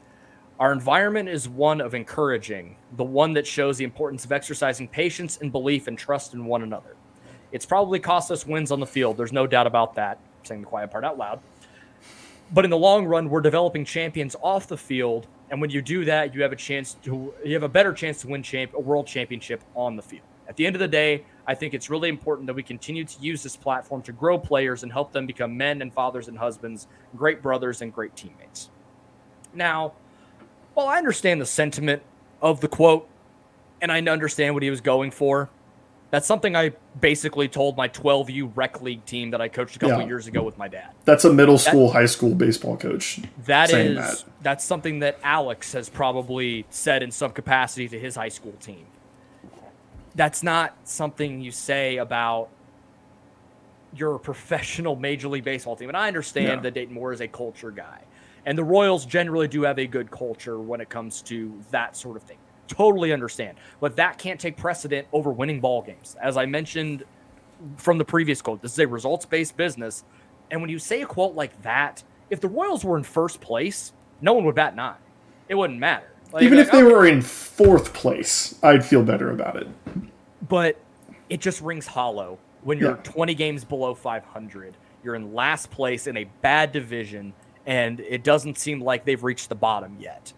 [0.59, 5.38] our environment is one of encouraging, the one that shows the importance of exercising patience
[5.40, 6.97] and belief and trust in one another.
[7.53, 9.16] It's probably cost us wins on the field.
[9.16, 10.18] There's no doubt about that.
[10.38, 11.40] I'm saying the quiet part out loud.
[12.53, 16.05] But in the long run, we're developing champions off the field, and when you do
[16.07, 18.81] that, you have a chance to you have a better chance to win champ, a
[18.81, 20.25] world championship on the field.
[20.49, 23.21] At the end of the day, I think it's really important that we continue to
[23.21, 26.88] use this platform to grow players and help them become men and fathers and husbands,
[27.14, 28.71] great brothers and great teammates.
[29.53, 29.92] Now,
[30.79, 32.03] well, I understand the sentiment
[32.41, 33.09] of the quote,
[33.83, 35.51] and I understand what he was going for.
[36.12, 39.99] That's something I basically told my 12U rec league team that I coached a couple
[39.99, 40.07] yeah.
[40.07, 40.91] years ago with my dad.
[41.05, 43.19] That's a middle school, that, high school baseball coach.
[43.45, 44.25] That is that.
[44.41, 48.87] that's something that Alex has probably said in some capacity to his high school team.
[50.14, 52.51] That's not something you say about
[53.97, 55.88] your professional major league baseball team.
[55.88, 56.61] And I understand yeah.
[56.61, 58.03] that Dayton Moore is a culture guy.
[58.49, 62.17] And the Royals generally do have a good culture when it comes to that sort
[62.17, 62.39] of thing.
[62.67, 63.59] Totally understand.
[63.79, 66.17] But that can't take precedent over winning ball games.
[66.23, 67.05] As I mentioned
[67.77, 70.03] from the previous quote, this is a results based business.
[70.51, 73.93] And when you say a quote like that, if the Royals were in first place,
[74.23, 74.97] no one would bat an eye.
[75.51, 76.09] It wouldn't matter.
[76.33, 79.69] Like, Even like, if they were in fourth place, I'd feel better about it.
[80.49, 80.81] But
[81.29, 83.13] it just rings hollow when you're yeah.
[83.13, 84.75] 20 games below 500.
[85.05, 87.35] You're in last place in a bad division
[87.69, 90.33] and it doesn't seem like they've reached the bottom yet.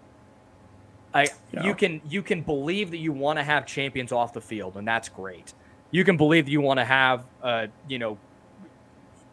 [1.15, 1.65] I yeah.
[1.65, 4.87] you can you can believe that you want to have champions off the field, and
[4.87, 5.55] that's great.
[5.93, 8.19] You can believe that you want to have uh, you know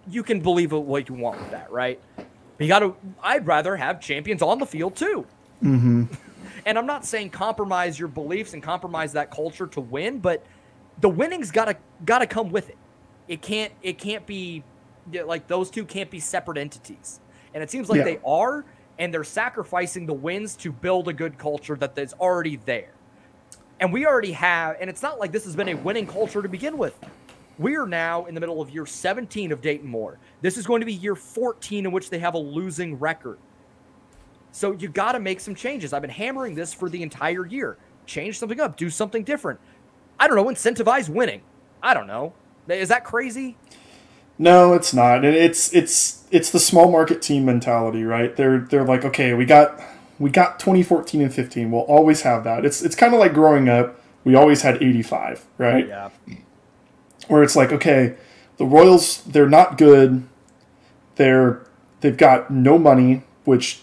[0.10, 2.00] you can believe what you want with that, right?
[2.16, 2.28] But
[2.60, 2.96] you got to.
[3.22, 5.26] I'd rather have champions on the field too.
[5.64, 6.06] Mm-hmm.
[6.68, 10.46] and I'm not saying compromise your beliefs and compromise that culture to win, but
[11.02, 12.78] the winning's got to got to come with it.
[13.28, 14.64] It can't it can't be
[15.12, 17.20] like those two can't be separate entities.
[17.54, 18.04] And it seems like yeah.
[18.04, 18.66] they are,
[19.00, 22.92] and they're sacrificing the wins to build a good culture that is already there.
[23.80, 26.50] And we already have, and it's not like this has been a winning culture to
[26.50, 26.98] begin with.
[27.60, 30.20] We are now in the middle of year 17 of Dayton Moore.
[30.42, 33.40] This is going to be year 14 in which they have a losing record.
[34.52, 35.94] So you got to make some changes.
[35.94, 37.78] I've been hammering this for the entire year.
[38.06, 39.60] Change something up, do something different.
[40.20, 41.42] I don't know, incentivize winning.
[41.82, 42.34] I don't know.
[42.68, 43.58] Is that crazy?
[44.40, 45.24] No, it's not.
[45.26, 48.36] It's it's it's the small market team mentality, right?
[48.36, 49.80] They're they're like, okay, we got
[50.20, 51.72] we got 2014 and 15.
[51.72, 52.66] We'll always have that.
[52.66, 54.00] It's it's kind of like growing up.
[54.24, 55.88] We always had 85, right?
[55.88, 56.10] Yeah.
[57.28, 58.16] Where it's like, okay,
[58.58, 60.24] the Royals, they're not good.
[61.16, 61.62] They're
[62.02, 63.82] they've got no money, which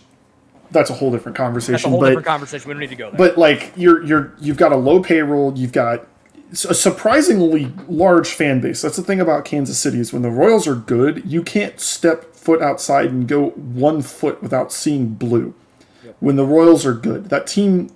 [0.71, 1.73] that's a whole different conversation.
[1.73, 2.69] That's a whole but, different conversation.
[2.69, 3.19] We don't need to go there.
[3.19, 5.57] But like you're you're you've got a low payroll.
[5.57, 6.07] You've got
[6.53, 8.83] a surprisingly large fan base.
[8.83, 12.34] That's the thing about Kansas City is when the Royals are good, you can't step
[12.45, 15.55] foot outside and go one foot without seeing blue.
[16.05, 16.17] Yep.
[16.21, 17.91] When the Royals are good, that team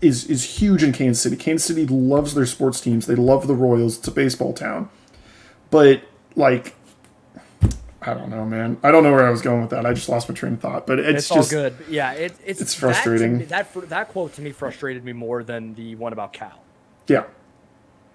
[0.00, 1.36] is is huge in Kansas City.
[1.36, 3.06] Kansas City loves their sports teams.
[3.06, 3.98] They love the Royals.
[3.98, 4.90] It's a baseball town.
[5.70, 6.02] But
[6.34, 6.74] like
[8.02, 8.78] I don't know, man.
[8.82, 9.84] I don't know where I was going with that.
[9.84, 10.86] I just lost my train of thought.
[10.86, 11.76] But it's, it's just good.
[11.88, 13.46] Yeah, it, it's it's frustrating.
[13.48, 16.60] That, me, that that quote to me frustrated me more than the one about Cal.
[17.06, 17.24] Yeah,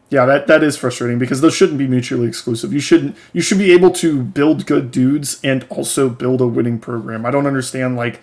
[0.09, 2.71] yeah, that, that is frustrating because those shouldn't be mutually exclusive.
[2.71, 6.79] You shouldn't you should be able to build good dudes and also build a winning
[6.79, 7.25] program.
[7.25, 8.21] I don't understand like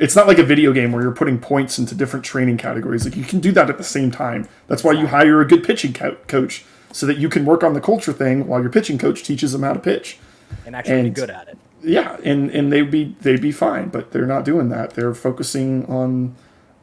[0.00, 3.04] it's not like a video game where you're putting points into different training categories.
[3.04, 4.48] Like you can do that at the same time.
[4.66, 7.74] That's why you hire a good pitching co- coach so that you can work on
[7.74, 10.18] the culture thing while your pitching coach teaches them how to pitch
[10.66, 11.58] and actually and, be good at it.
[11.82, 14.94] Yeah, and and they'd be they'd be fine, but they're not doing that.
[14.94, 16.34] They're focusing on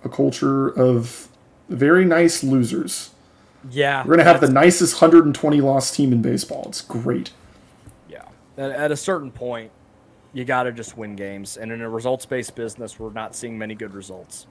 [0.06, 1.28] a culture of
[1.68, 3.12] very nice losers
[3.72, 4.02] yeah.
[4.02, 6.66] We're going to have the nicest 120 loss team in baseball.
[6.68, 7.32] It's great.
[8.10, 8.26] Yeah.
[8.58, 9.72] At, at a certain point,
[10.34, 11.58] you got to just win games.
[11.58, 14.48] And in a results based business, we're not seeing many good results.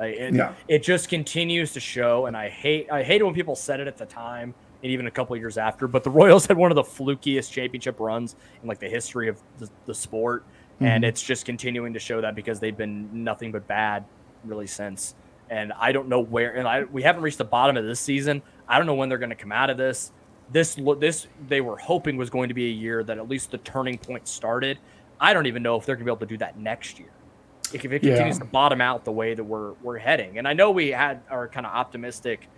[0.00, 0.54] It, yeah.
[0.68, 2.26] it just continues to show.
[2.26, 5.06] And I hate, I hate it when people said it at the time and even
[5.06, 5.88] a couple years after.
[5.88, 9.40] But the Royals had one of the flukiest championship runs in like the history of
[9.58, 10.44] the, the sport.
[10.76, 10.84] Mm-hmm.
[10.84, 14.04] And it's just continuing to show that because they've been nothing but bad
[14.44, 15.14] really since
[15.50, 16.54] and I don't know where.
[16.54, 18.42] And I we haven't reached the bottom of this season.
[18.68, 20.12] I don't know when they're going to come out of this.
[20.50, 23.58] this this they were hoping was going to be a year that at least the
[23.58, 24.78] turning point started.
[25.20, 27.10] I don't even know if they're going to be able to do that next year.
[27.72, 28.44] If it continues yeah.
[28.44, 31.48] to bottom out the way that we're we're heading, and I know we had our
[31.48, 32.48] kind of optimistic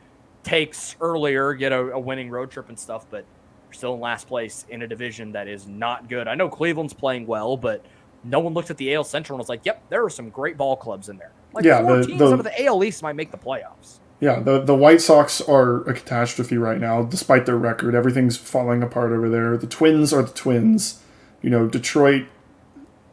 [0.42, 3.24] takes earlier, get a, a winning road trip and stuff, but
[3.66, 6.28] we're still in last place in a division that is not good.
[6.28, 7.84] I know Cleveland's playing well, but
[8.24, 10.56] no one looked at the AL Central and was like, "Yep, there are some great
[10.56, 13.16] ball clubs in there." Like yeah, four the, teams the, of the AL East might
[13.16, 13.98] make the playoffs.
[14.20, 17.94] Yeah, the the White Sox are a catastrophe right now, despite their record.
[17.94, 19.56] Everything's falling apart over there.
[19.56, 21.02] The Twins are the Twins.
[21.42, 22.26] You know, Detroit.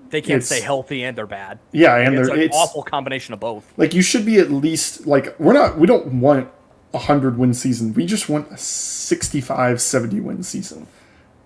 [0.10, 1.60] They can't stay healthy and they're bad.
[1.72, 3.74] Yeah, and it's they're an awful combination of both.
[3.78, 5.78] Like you should be at least like we're not.
[5.78, 6.50] We don't want
[6.94, 7.94] a hundred win season.
[7.94, 10.88] We just want a 65, 70 win season.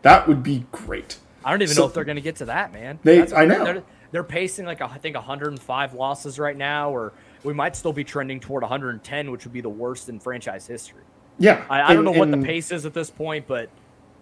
[0.02, 1.18] That would be great.
[1.44, 3.00] I don't even so, know if they're going to get to that, man.
[3.04, 3.64] They, I know.
[3.64, 8.04] They're, they're pacing like I think 105 losses right now, or we might still be
[8.04, 11.04] trending toward 110, which would be the worst in franchise history.
[11.38, 13.70] Yeah, I, I don't and, know what the pace is at this point, but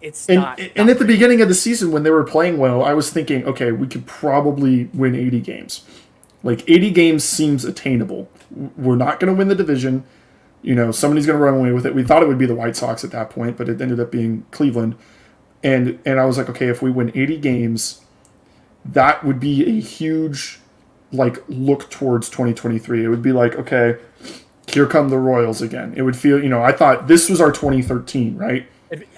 [0.00, 0.58] it's and, not.
[0.60, 3.10] And, not at the beginning of the season, when they were playing well, I was
[3.10, 5.84] thinking, okay, we could probably win 80 games.
[6.42, 8.30] Like 80 games seems attainable.
[8.76, 10.04] We're not going to win the division.
[10.62, 11.94] You know, somebody's going to run away with it.
[11.94, 14.10] We thought it would be the White Sox at that point, but it ended up
[14.10, 14.96] being Cleveland.
[15.62, 18.00] And and I was like, okay, if we win 80 games,
[18.84, 20.60] that would be a huge
[21.12, 23.04] like look towards 2023.
[23.04, 23.96] It would be like, okay,
[24.68, 25.94] here come the Royals again.
[25.96, 28.66] It would feel, you know, I thought this was our 2013, right?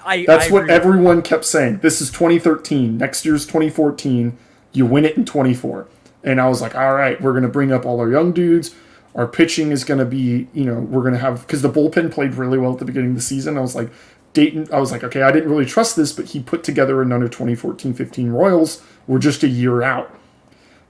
[0.04, 1.78] I, That's I what everyone kept saying.
[1.78, 2.98] This is 2013.
[2.98, 4.36] Next year's 2014.
[4.72, 5.88] You win it in 24.
[6.24, 8.74] And I was like, all right, we're going to bring up all our young dudes.
[9.14, 12.10] Our pitching is going to be, you know, we're going to have, because the bullpen
[12.10, 13.58] played really well at the beginning of the season.
[13.58, 13.90] I was like,
[14.32, 17.28] Dayton, I was like, okay, I didn't really trust this, but he put together another
[17.28, 18.82] 2014 15 Royals.
[19.06, 20.14] We're just a year out.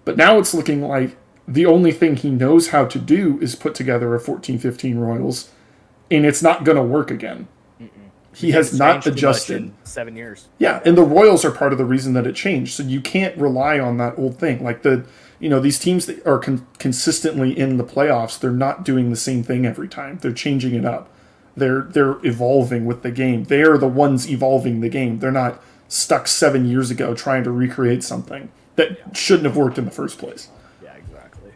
[0.04, 1.16] But now it's looking like
[1.46, 5.50] the only thing he knows how to do is put together a 14 15 Royals,
[6.10, 7.48] and it's not going to work again.
[7.80, 7.88] Mm-mm.
[8.34, 9.72] He has not adjusted.
[9.84, 10.48] seven years.
[10.58, 12.74] Yeah, and the Royals are part of the reason that it changed.
[12.74, 14.62] So you can't rely on that old thing.
[14.62, 15.04] Like the,
[15.40, 19.16] you know, these teams that are con- consistently in the playoffs, they're not doing the
[19.16, 20.18] same thing every time.
[20.18, 21.11] They're changing it up.
[21.56, 23.44] They're they're evolving with the game.
[23.44, 25.18] They are the ones evolving the game.
[25.18, 29.12] They're not stuck seven years ago trying to recreate something that yeah.
[29.12, 30.48] shouldn't have worked in the first place.
[30.82, 31.50] Yeah, exactly.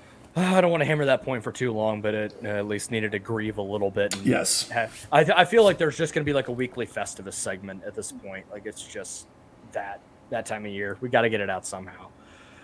[0.36, 2.90] I don't want to hammer that point for too long, but it uh, at least
[2.90, 4.16] needed to grieve a little bit.
[4.24, 4.68] yes.
[4.70, 7.84] Have, I, I feel like there's just going to be like a weekly Festivus segment
[7.84, 8.50] at this point.
[8.50, 9.26] Like it's just
[9.72, 10.98] that that time of year.
[11.00, 12.08] We got to get it out somehow.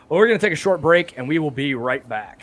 [0.09, 2.43] Well, we're going to take a short break, and we will be right back.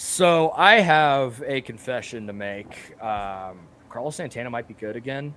[0.00, 2.94] So I have a confession to make.
[3.02, 3.58] Um,
[3.90, 5.34] Carlos Santana might be good again.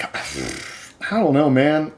[0.00, 1.92] I don't know, man.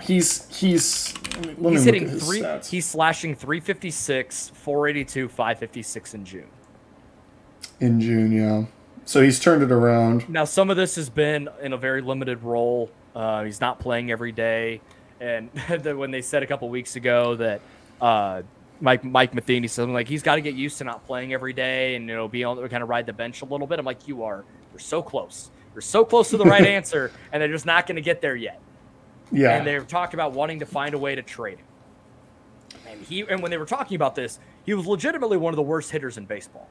[0.00, 2.40] He's he's let me He's hitting three.
[2.40, 2.66] stats.
[2.68, 6.46] He's slashing 356, 482, 556 in June.
[7.80, 8.64] in June, yeah.
[9.04, 10.28] So he's turned it around.
[10.30, 12.90] Now, some of this has been in a very limited role.
[13.14, 14.80] Uh, he's not playing every day,
[15.20, 15.50] and
[15.98, 17.60] when they said a couple weeks ago that
[18.00, 18.42] uh,
[18.80, 21.94] Mike Mike Matheny said like he's got to get used to not playing every day
[21.94, 23.78] and you know be on kind of ride the bench a little bit.
[23.78, 24.44] I'm like, you are.
[24.72, 25.50] You're so close.
[25.74, 28.36] You're so close to the right answer, and they're just not going to get there
[28.36, 28.60] yet.
[29.32, 29.56] Yeah.
[29.56, 31.66] And they've talked about wanting to find a way to trade him.
[32.88, 35.62] And he and when they were talking about this, he was legitimately one of the
[35.62, 36.68] worst hitters in baseball.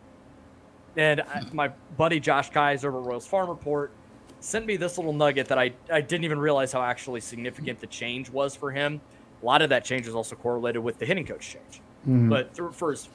[0.96, 1.56] And I, hmm.
[1.56, 3.92] my buddy Josh Kaiser of Royals Farm Report
[4.40, 7.88] sent me this little nugget that I, I didn't even realize how actually significant the
[7.88, 9.00] change was for him.
[9.42, 11.82] A lot of that change is also correlated with the hitting coach change.
[12.30, 13.08] But through, for his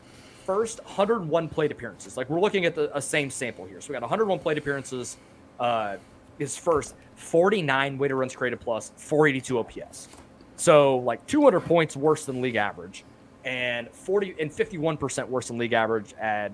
[0.45, 3.81] first 101 plate appearances, like we're looking at the a same sample here.
[3.81, 5.17] So we got 101 plate appearances.
[5.61, 5.97] Uh,
[6.39, 10.09] his first 49 weighted runs created plus 482 OPS.
[10.57, 13.05] So like 200 points worse than league average,
[13.45, 16.53] and 40 and 51 percent worse than league average at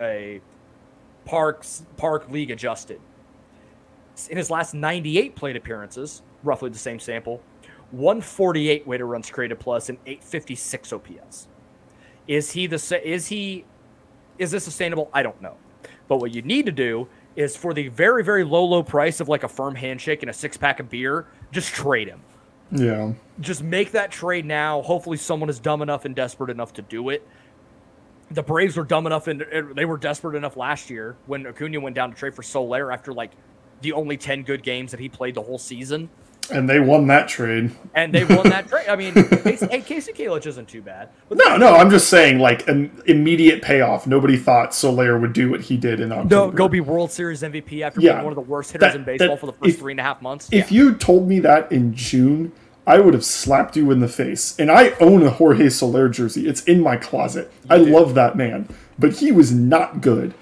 [0.00, 0.40] a
[1.24, 3.00] Parks Park League adjusted.
[4.28, 7.40] In his last 98 plate appearances, roughly the same sample,
[7.90, 11.48] 148 weighted runs created plus and 856 OPS.
[12.30, 13.64] Is he the is he
[14.38, 15.10] is this sustainable?
[15.12, 15.56] I don't know.
[16.06, 19.28] But what you need to do is for the very very low low price of
[19.28, 22.22] like a firm handshake and a six pack of beer, just trade him
[22.72, 23.12] yeah.
[23.40, 24.82] just make that trade now.
[24.82, 27.26] Hopefully, someone is dumb enough and desperate enough to do it.
[28.30, 31.96] The Braves were dumb enough and they were desperate enough last year when Acuna went
[31.96, 33.32] down to trade for Soler after like
[33.80, 36.08] the only 10 good games that he played the whole season.
[36.52, 37.70] And they won that trade.
[37.94, 38.88] And they won that trade.
[38.88, 41.08] I mean, Kasey, hey, Kasey Kalich isn't too bad.
[41.28, 44.06] But No, no, I'm just saying, like, an immediate payoff.
[44.06, 46.28] Nobody thought Soler would do what he did in October.
[46.34, 48.12] no, go be World Series MVP after Yeah.
[48.14, 49.92] being one of the worst hitters That- in baseball that- for the first if- three
[49.92, 50.48] and a half months.
[50.52, 50.82] If Yeah.
[50.82, 52.52] you told me that in June,
[52.86, 54.54] I would have slapped you in the face.
[54.58, 56.48] And I own a Jorge Soler jersey.
[56.48, 57.52] It's in my closet.
[57.68, 60.34] I love that man, but he was not good.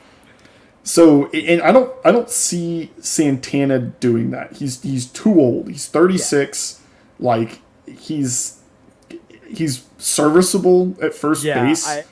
[0.89, 4.55] So, and I don't, I don't see Santana doing that.
[4.55, 5.69] He's he's too old.
[5.69, 6.81] He's 36.
[7.21, 8.63] Like he's
[9.47, 11.87] he's serviceable at first yeah, base.
[11.87, 12.05] I,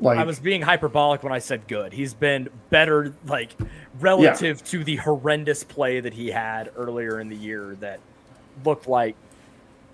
[0.00, 1.92] like I was being hyperbolic when I said good.
[1.92, 3.50] He's been better, like
[4.00, 8.00] relative to the horrendous play that he had earlier in the year that
[8.64, 9.14] looked like.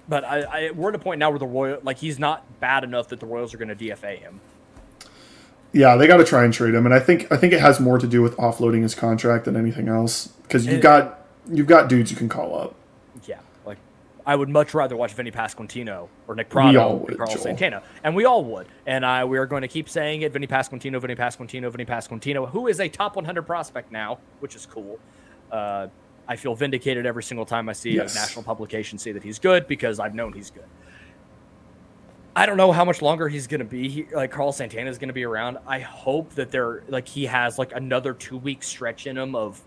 [0.08, 2.84] But I, I we're at a point now where the Royal, like he's not bad
[2.84, 4.40] enough that the Royals are going to DFA him.
[5.72, 7.80] Yeah, they got to try and trade him, and I think I think it has
[7.80, 10.26] more to do with offloading his contract than anything else.
[10.42, 12.74] Because you've got you've got dudes you can call up.
[13.24, 13.78] Yeah, like
[14.26, 17.42] I would much rather watch Vinnie Pasquantino or Nick Pratto would, than Carlos Joel.
[17.42, 18.66] Santana, and we all would.
[18.86, 22.48] And I we are going to keep saying it: Vinnie Pasquantino, Vinnie Pasquantino, Vinnie Pasquantino,
[22.50, 24.98] who is a top 100 prospect now, which is cool.
[25.50, 25.88] Uh,
[26.28, 28.14] I feel vindicated every single time I see Yes.
[28.14, 30.64] a national publication say that he's good because I've known he's good.
[32.34, 33.88] I don't know how much longer he's going to be.
[33.88, 35.58] He, like Carlos Santana is going to be around.
[35.66, 39.60] I hope that they're like he has like another two week stretch in him of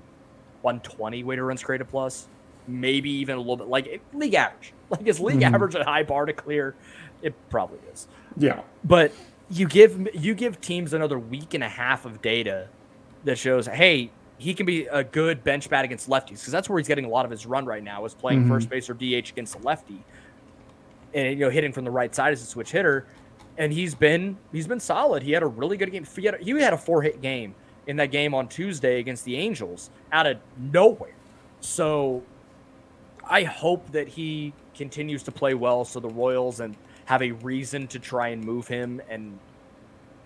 [0.62, 2.28] 120 weighted runs created plus,
[2.68, 4.74] maybe even a little bit like league average.
[4.88, 5.56] Like is league mm-hmm.
[5.56, 6.76] average a high bar to clear?
[7.24, 8.08] It probably is.
[8.38, 9.12] Yeah, But
[9.50, 12.68] you give you give teams another week and a half of data
[13.24, 16.78] that shows, hey, he can be a good bench bat against lefties because that's where
[16.78, 18.50] he's getting a lot of his run right now is playing mm-hmm.
[18.50, 20.04] first base or DH against a lefty,
[21.16, 23.08] and you know hitting from the right side as a switch hitter,
[23.58, 25.24] and he's been he's been solid.
[25.24, 26.06] He had a really good game.
[26.16, 27.56] He had a, he had a four hit game
[27.88, 31.16] in that game on Tuesday against the Angels out of nowhere.
[31.62, 32.22] So
[33.24, 37.88] I hope that he continues to play well so the Royals and have a reason
[37.88, 39.40] to try and move him and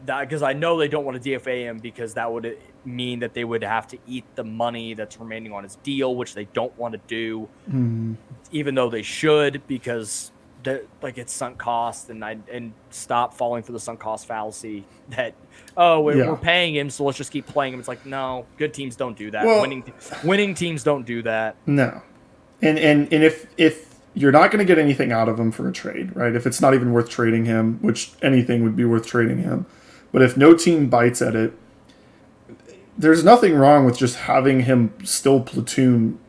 [0.06, 3.34] that because I know they don't want to DFA him because that would mean that
[3.34, 6.76] they would have to eat the money that's remaining on his deal, which they don't
[6.78, 8.14] want to do, mm-hmm.
[8.52, 10.32] even though they should because
[10.64, 14.86] they're- like it's sunk cost and I and stop falling for the sunk cost fallacy
[15.10, 15.34] that
[15.78, 16.30] oh we're, Yeah.
[16.30, 17.80] we're paying him so let's just keep playing him.
[17.80, 19.46] It's like no, good teams don't do that.
[19.46, 19.84] Well- winning
[20.24, 21.56] winning teams don't do that.
[21.66, 22.02] no,
[22.62, 25.70] and and and if if you're not going to get anything out of him for
[25.70, 26.36] a trade, right?
[26.36, 29.66] If it's not even worth trading him, which anything would be worth trading him,
[30.12, 31.54] but if no team bites at it,
[32.98, 36.20] there's nothing wrong with just having him still platoon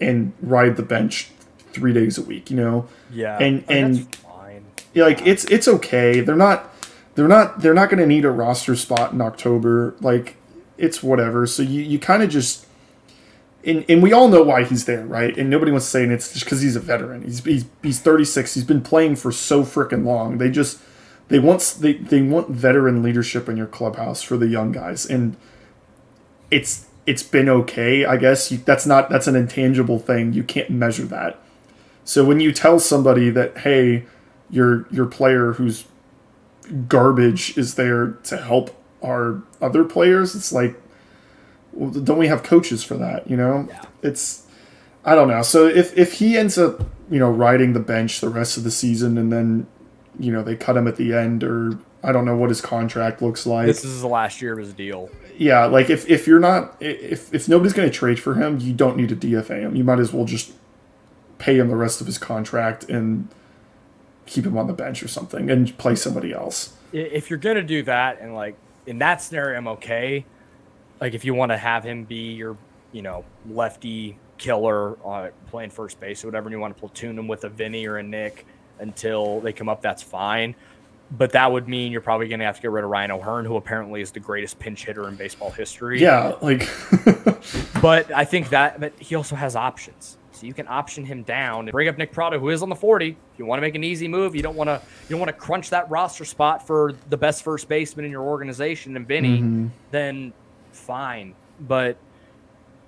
[0.00, 1.30] and ride the bench
[1.72, 2.50] three days a week.
[2.50, 4.64] You know, Yeah, And- and- that's fine.
[4.94, 6.20] Yeah, like it's it's okay.
[6.20, 6.68] They're not
[7.14, 9.94] they're not they're not going to need a roster spot in October.
[10.00, 10.36] Like
[10.78, 11.46] it's whatever.
[11.46, 12.66] So you you kind of just
[13.64, 15.36] and, and we all know why he's there, right?
[15.38, 17.22] And nobody wants to say and it's just because he's a veteran.
[17.22, 18.54] He's, he's he's 36.
[18.54, 20.38] He's been playing for so freaking long.
[20.38, 20.78] They just
[21.28, 25.36] they want they, they want veteran leadership in your clubhouse for the young guys, and
[26.50, 28.52] it's it's been okay, I guess.
[28.52, 30.32] You, that's not that's an intangible thing.
[30.32, 31.38] You can't measure that.
[32.04, 34.04] So when you tell somebody that hey,
[34.50, 35.84] your your player who's
[36.88, 38.70] garbage is there to help
[39.02, 40.80] our other players, it's like
[41.72, 43.66] well, don't we have coaches for that, you know?
[43.68, 43.84] Yeah.
[44.02, 44.46] It's
[45.04, 45.42] I don't know.
[45.42, 48.70] So if if he ends up, you know, riding the bench the rest of the
[48.70, 49.66] season and then,
[50.18, 53.22] you know, they cut him at the end or I don't know what his contract
[53.22, 53.66] looks like.
[53.66, 55.08] This is the last year of his deal.
[55.36, 58.72] Yeah, like if, if you're not if if nobody's going to trade for him, you
[58.72, 59.76] don't need to DFA him.
[59.76, 60.52] You might as well just
[61.42, 63.28] pay him the rest of his contract and
[64.26, 66.72] keep him on the bench or something and play somebody else.
[66.92, 68.54] If you're gonna do that, and like
[68.86, 70.24] in that scenario, I'm okay.
[71.00, 72.56] Like if you want to have him be your,
[72.92, 77.18] you know, lefty killer uh, playing first base or whatever, and you want to platoon
[77.18, 78.46] him with a Vinnie or a Nick
[78.78, 80.54] until they come up, that's fine.
[81.10, 83.44] But that would mean you're probably going to have to get rid of Ryan O'Hearn,
[83.44, 86.00] who apparently is the greatest pinch hitter in baseball history.
[86.00, 86.68] Yeah, like
[87.82, 90.16] But I think that but he also has options.
[90.42, 92.74] So you can option him down and bring up Nick Pratto, who is on the
[92.74, 93.10] 40.
[93.10, 95.28] If you want to make an easy move, you don't want to you don't want
[95.28, 99.38] to crunch that roster spot for the best first baseman in your organization and Vinnie,
[99.38, 99.68] mm-hmm.
[99.92, 100.32] then
[100.72, 101.36] fine.
[101.60, 101.96] But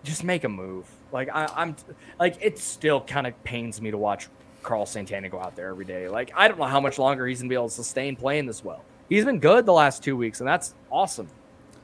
[0.03, 0.85] just make a move.
[1.13, 1.77] Like I, I'm
[2.19, 4.27] like it still kind of pains me to watch
[4.65, 6.09] Carl Santana go out there every day.
[6.09, 8.65] Like I don't know how much longer he's gonna be able to sustain playing this
[8.65, 8.85] well.
[9.09, 11.29] He's been good the last two weeks, and that's awesome.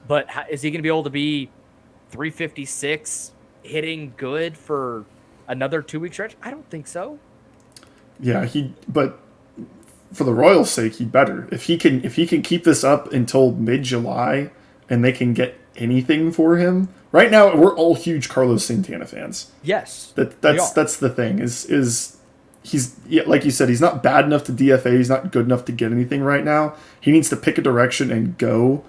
[0.08, 1.48] But how, is he gonna be able to be
[2.10, 3.30] 356
[3.62, 5.04] hitting good for
[5.50, 6.36] another two week stretch?
[6.42, 7.18] I don't think so.
[8.18, 8.74] Yeah, he.
[8.88, 9.18] But
[10.12, 13.12] for the Royals' sake, he better if he can if he can keep this up
[13.12, 14.50] until mid July,
[14.88, 16.88] and they can get anything for him.
[17.12, 19.50] Right now, we're all huge Carlos Santana fans.
[19.62, 22.16] Yes, That that's that's the thing is is
[22.62, 24.96] he's yeah, like you said he's not bad enough to DFA.
[24.96, 26.74] He's not good enough to get anything right now.
[27.00, 28.84] He needs to pick a direction and go,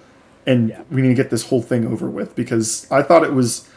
[0.46, 0.82] and Yeah.
[0.90, 3.68] we need to get this whole thing over with because I thought it was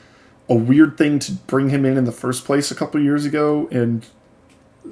[0.50, 3.68] a weird thing to bring him in in the first place a couple years ago,
[3.72, 4.06] and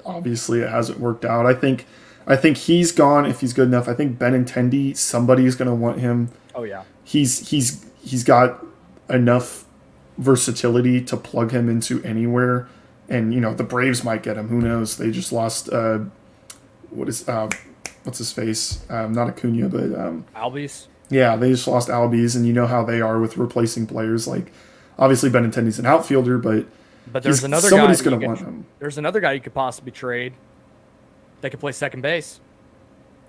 [0.06, 1.45] obviously it hasn't worked out.
[1.45, 1.86] I think
[2.26, 3.88] I think he's gone if he's good enough.
[3.88, 8.64] I think Ben Benintendi somebody's going to want him Oh yeah, he's he's he's got
[9.10, 9.66] enough
[10.18, 12.68] versatility to plug him into anywhere
[13.10, 15.99] and you know the braves might get him who knows they just lost uh
[16.91, 17.49] what is uh
[18.04, 20.86] what's his face um not acuna but um Albies.
[21.10, 24.51] yeah they just lost albies and you know how they are with replacing players like
[24.98, 26.66] obviously benintendi's an outfielder but
[27.12, 30.34] But there's another somebody's gonna want him There's another guy you could possibly trade.
[31.41, 32.39] That could play second base.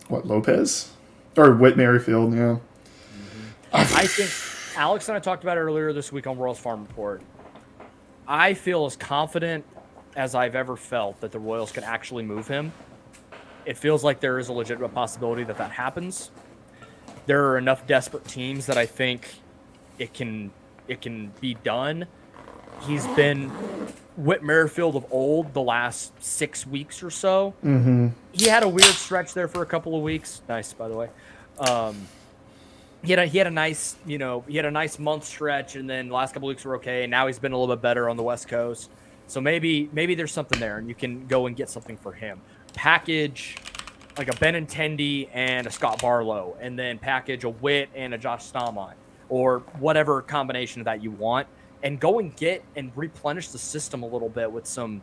[0.09, 0.93] what lopez
[1.37, 3.51] or whit merrifield yeah mm-hmm.
[3.73, 4.31] I think
[4.77, 7.23] Alex and I talked about it earlier this week on Royals Farm Report.
[8.27, 9.65] I feel as confident
[10.17, 12.73] as I've ever felt that the Royals can actually move him.
[13.65, 16.31] It feels like there is a legitimate possibility that that happens.
[17.27, 19.29] There are enough desperate teams that I think
[19.99, 20.51] it can
[20.89, 22.07] it can be done.
[22.82, 23.51] He's been
[24.16, 27.55] Whit Merrifield of old the last six weeks or so.
[27.64, 28.09] Mm-hmm.
[28.32, 30.43] He had a weird stretch there for a couple of weeks.
[30.49, 31.09] Nice, by the way.
[31.59, 32.09] Um,
[33.05, 35.76] he had a, he had a nice you know he had a nice month stretch
[35.76, 37.82] and then the last couple weeks were okay and now he's been a little bit
[37.82, 38.91] better on the west coast
[39.26, 42.41] so maybe maybe there's something there and you can go and get something for him
[42.72, 43.57] package
[44.16, 48.51] like a Benintendi and a Scott Barlow and then package a Whit and a Josh
[48.51, 48.95] Staumont
[49.29, 51.47] or whatever combination of that you want
[51.83, 55.03] and go and get and replenish the system a little bit with some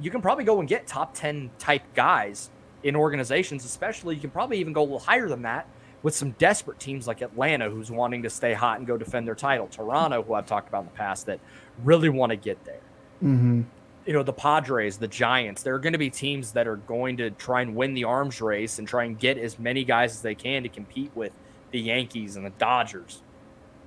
[0.00, 2.50] you can probably go and get top 10 type guys
[2.82, 5.68] in organizations especially you can probably even go a little higher than that
[6.06, 9.34] with some desperate teams like Atlanta, who's wanting to stay hot and go defend their
[9.34, 11.40] title, Toronto, who I've talked about in the past, that
[11.82, 12.80] really want to get there.
[13.20, 13.62] mm-hmm.
[14.06, 17.16] You know, the Padres, the Giants, there are going to be teams that are going
[17.16, 20.22] to try and win the arms race and try and get as many guys as
[20.22, 21.32] they can to compete with
[21.76, 23.22] the Yankees and the Dodgers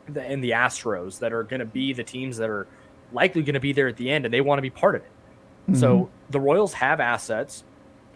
[0.07, 2.67] and the Astros that are going to be the teams that are
[3.11, 5.01] likely going to be there at the end and they want to be part of
[5.01, 5.11] it.
[5.75, 6.31] So mm-hmm.
[6.31, 7.63] the Royals have assets,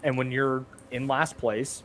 [0.03, 1.83] and when you're in last place,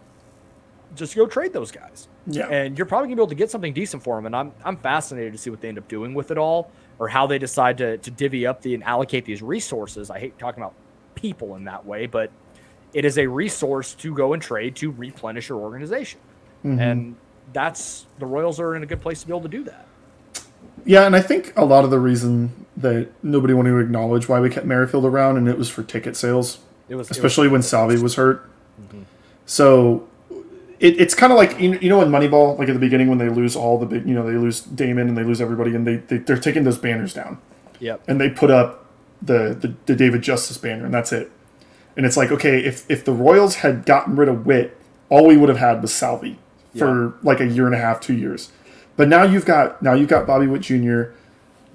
[0.94, 2.08] just go trade those guys.
[2.26, 4.26] yeah And you're probably gonna be able to get something decent for them.
[4.26, 7.08] And I'm I'm fascinated to see what they end up doing with it all, or
[7.08, 10.10] how they decide to to divvy up the and allocate these resources.
[10.10, 10.74] I hate talking about
[11.14, 12.30] people in that way, but
[12.94, 16.20] it is a resource to go and trade to replenish your organization.
[16.64, 16.80] Mm-hmm.
[16.80, 17.16] And
[17.52, 19.86] that's the Royals are in a good place to be able to do that.
[20.84, 24.40] Yeah, and I think a lot of the reason that nobody wanted to acknowledge why
[24.40, 27.48] we kept Merrifield around, and it was for ticket sales, It was it was- especially
[27.48, 28.48] when Salvy was hurt.
[28.80, 29.02] Mm-hmm.
[29.46, 30.06] So
[30.78, 33.18] it, it's kind of like you you know in Moneyball, like at the beginning when
[33.18, 35.86] they lose all the big, you know, they lose Damon and they lose everybody, and
[35.86, 37.38] they, they they're taking those banners down,
[37.80, 38.02] Yep.
[38.08, 38.86] and they put up
[39.20, 41.30] the, the the David Justice banner, and that's it.
[41.96, 44.76] And it's like, okay, if if the Royals had gotten rid of Whit
[45.10, 46.38] all we would have had was Salvy
[46.78, 48.50] for like a year and a half, two years.
[48.96, 51.04] But now you've got now you've got Bobby Witt Jr.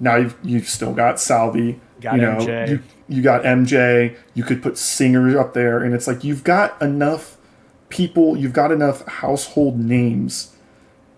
[0.00, 1.80] Now you've you've still got Salvy.
[2.00, 2.68] Got you know, MJ.
[2.68, 4.16] You, you got MJ.
[4.34, 7.36] You could put singers up there, and it's like you've got enough
[7.88, 8.36] people.
[8.36, 10.54] You've got enough household names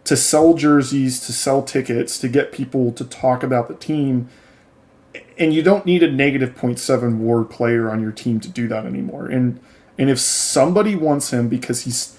[0.05, 4.29] to sell jerseys, to sell tickets, to get people to talk about the team.
[5.37, 8.87] And you don't need a negative 0.7 war player on your team to do that
[8.87, 9.27] anymore.
[9.27, 9.61] And
[9.99, 12.17] and if somebody wants him because he's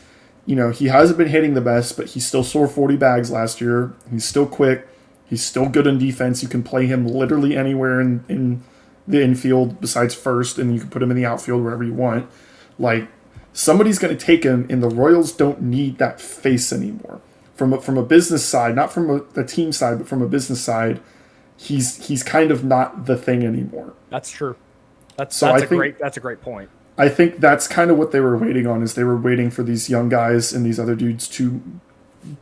[0.47, 3.61] you know, he hasn't been hitting the best, but he still scored 40 bags last
[3.61, 3.93] year.
[4.09, 4.87] He's still quick.
[5.25, 6.41] He's still good in defense.
[6.41, 8.63] You can play him literally anywhere in, in
[9.07, 12.27] the infield besides first, and you can put him in the outfield wherever you want.
[12.79, 13.09] Like,
[13.53, 17.21] somebody's going to take him, and the Royals don't need that face anymore.
[17.55, 20.27] From a, from a business side, not from a, a team side, but from a
[20.27, 21.01] business side,
[21.57, 23.93] he's he's kind of not the thing anymore.
[24.11, 24.55] That's true.
[25.17, 26.69] That's So that's I a think- great that's a great point.
[26.97, 29.63] I think that's kind of what they were waiting on is they were waiting for
[29.63, 31.61] these young guys and these other dudes to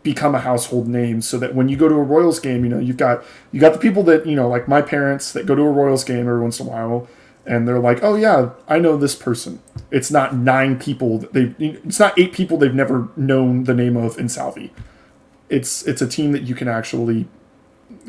[0.01, 2.79] become a household name so that when you go to a Royals game, you know,
[2.79, 5.61] you've got you got the people that, you know, like my parents that go to
[5.61, 7.07] a Royals game every once in a while
[7.45, 11.53] and they're like, "Oh yeah, I know this person." It's not nine people that they
[11.59, 14.73] it's not eight people they've never known the name of in Salvy.
[15.49, 17.27] It's it's a team that you can actually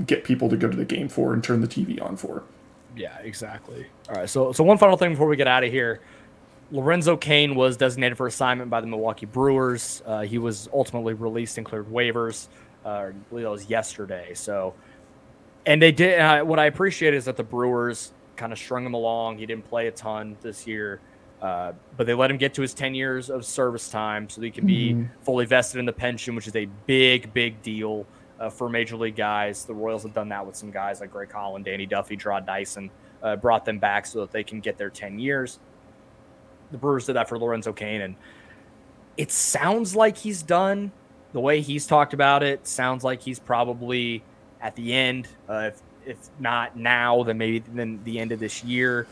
[0.04, 2.42] get people to go to the game for and turn the TV on for.
[2.96, 3.86] Yeah, exactly.
[4.08, 6.00] All right, so so one final thing before we get out of here.
[6.70, 10.02] Lorenzo Cain was designated for assignment by the Milwaukee Brewers.
[10.04, 12.48] Uh, he was ultimately released and cleared waivers.
[12.84, 14.34] Uh, I believe that was yesterday.
[14.34, 14.74] So,
[15.64, 16.20] and they did.
[16.20, 19.38] Uh, what I appreciate is that the Brewers kind of strung him along.
[19.38, 21.00] He didn't play a ton this year,
[21.40, 24.46] uh, but they let him get to his 10 years of service time so that
[24.46, 28.06] he can be fully vested in the pension, which is a big, big deal
[28.38, 29.64] uh, for major league guys.
[29.64, 32.90] The Royals have done that with some guys like Greg Holland, Danny Duffy, Jarrod Dyson,
[33.22, 35.58] uh, brought them back so that they can get their 10 years.
[36.70, 38.16] The Brewers did that for Lorenzo Cain, and
[39.16, 40.92] it sounds like he's done.
[41.32, 44.22] The way he's talked about it sounds like he's probably
[44.60, 45.28] at the end.
[45.48, 49.06] Uh, if, if not now, then maybe then the end of this year.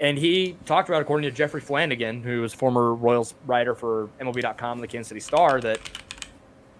[0.00, 4.80] And he talked about, according to Jeffrey Flanagan, who was former Royals writer for MLB.com,
[4.80, 5.78] the Kansas City Star, that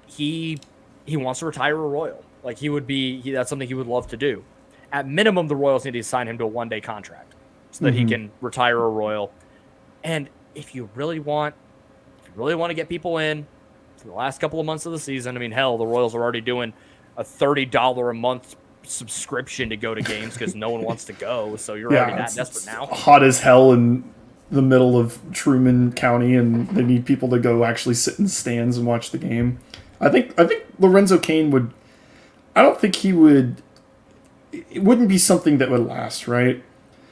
[0.07, 0.59] he
[1.05, 2.25] he wants to retire a Royal.
[2.43, 4.45] Like he would be, he, that's something he would love to do.
[4.93, 7.35] At minimum, the Royals need to sign him to a one day contract
[7.71, 9.33] so that he can retire a Royal.
[10.05, 11.55] And if you really want,
[12.23, 13.47] if you really want to get people in
[13.97, 16.23] for the last couple of months of the season, I mean, hell, the Royals are
[16.23, 16.73] already doing
[17.17, 21.13] a thirty dollar a month subscription to go to games because no one wants to
[21.13, 21.57] go.
[21.57, 22.87] So you're already that desperate now.
[22.87, 24.05] Hot as hell in
[24.51, 28.77] the middle of Truman County, and they need people to go actually sit in stands
[28.77, 29.59] and watch the game.
[30.01, 31.73] I think I think Lorenzo Cain would.
[32.55, 33.63] I don't think he would.
[34.53, 36.63] It wouldn't be something that would last, right?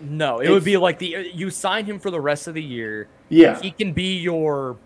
[0.01, 2.63] No, it If- would be like the you sign him for the rest of the
[2.63, 3.09] year.
[3.29, 3.61] Yeah.
[3.61, 4.77] he can be your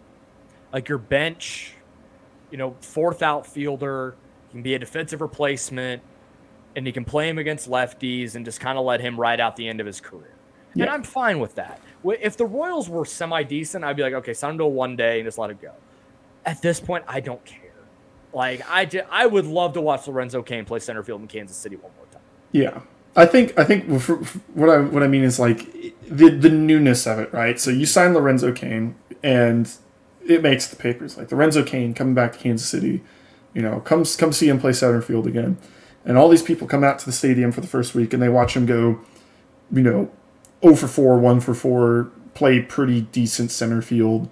[0.73, 1.75] like your bench,
[2.51, 4.17] you know, fourth outfielder.
[4.49, 6.03] He can be a defensive replacement,
[6.77, 9.57] and you can play him against lefties and just kind of let him ride out
[9.57, 10.31] the end of his career.
[10.75, 11.81] And I'm fine with that.
[12.05, 14.97] If the Royals were semi decent, I'd be like, okay, sign him to a one
[14.97, 15.71] day and just let it go.
[16.45, 17.61] At this point, I don't care.
[18.33, 21.57] Like I, ju- I would love to watch Lorenzo Cain play center field in Kansas
[21.57, 22.21] City one more time.
[22.51, 22.81] Yeah,
[23.17, 23.85] I think I think
[24.55, 25.71] what I what I mean is like
[26.09, 27.59] the the newness of it, right?
[27.61, 29.71] So you sign Lorenzo Cain, and
[30.27, 31.17] it makes the papers.
[31.17, 33.03] Like Lorenzo Cain coming back to Kansas City,
[33.53, 35.59] you know, come come see him play center field again,
[36.05, 38.29] and all these people come out to the stadium for the first week and they
[38.29, 39.01] watch him go,
[39.73, 40.11] you know,
[40.63, 44.29] 0 for 4, 1 for 4, play pretty decent center field,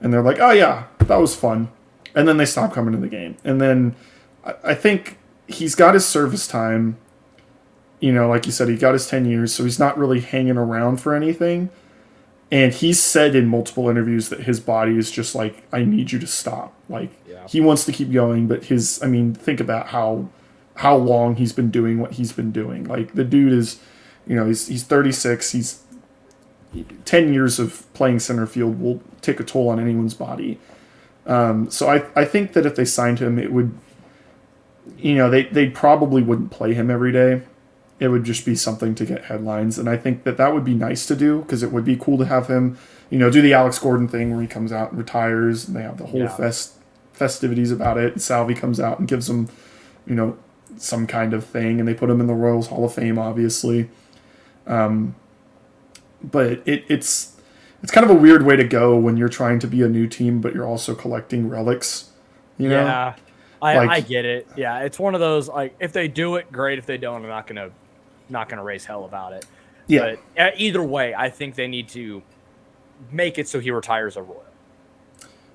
[0.00, 1.70] and they're like, oh yeah, that was fun,
[2.14, 3.94] and then they stop coming to the game, and then
[4.42, 6.96] I, I think he's got his service time
[8.02, 10.56] you know, like you said, he got his 10 years, so he's not really hanging
[10.58, 11.70] around for anything.
[12.50, 16.18] And he's said in multiple interviews that his body is just like, I need you
[16.18, 16.74] to stop.
[16.88, 17.46] Like, Yeah.
[17.48, 20.28] he wants to keep going, but his, I mean, think about how
[20.74, 22.84] how long he's been doing what he's been doing.
[22.84, 23.78] Like, the dude is,
[24.26, 25.82] you know, he's, he's 36, he's
[27.04, 30.58] 10 years of playing center field will take a toll on anyone's body.
[31.26, 33.72] Um, so I, I think that if they signed him, it would,
[34.98, 37.42] you know, they, they probably wouldn't play him every day
[38.02, 40.74] it would just be something to get headlines and i think that that would be
[40.74, 42.76] nice to do because it would be cool to have him
[43.10, 45.82] you know do the alex gordon thing where he comes out and retires and they
[45.82, 46.36] have the whole Yeah.
[46.36, 46.72] fest
[47.12, 49.48] festivities about it and salvy comes out and gives him
[50.06, 50.36] you know
[50.78, 53.88] some kind of thing and they put him in the royals hall of fame obviously
[54.66, 55.14] um,
[56.22, 57.36] but it, it's
[57.82, 60.06] it's kind of a weird way to go when you're trying to be a new
[60.06, 62.10] team but you're also collecting relics
[62.58, 63.14] you know Yeah,
[63.60, 64.46] I, Like- I get it.
[64.56, 66.78] Yeah, it's one of those like if they do it, great.
[66.78, 67.70] If they don't, I'm not gonna
[68.32, 69.46] not gonna raise hell about it.
[69.86, 72.22] yeah But uh, either way, I think they need to
[73.10, 74.44] make it so he retires a Royal.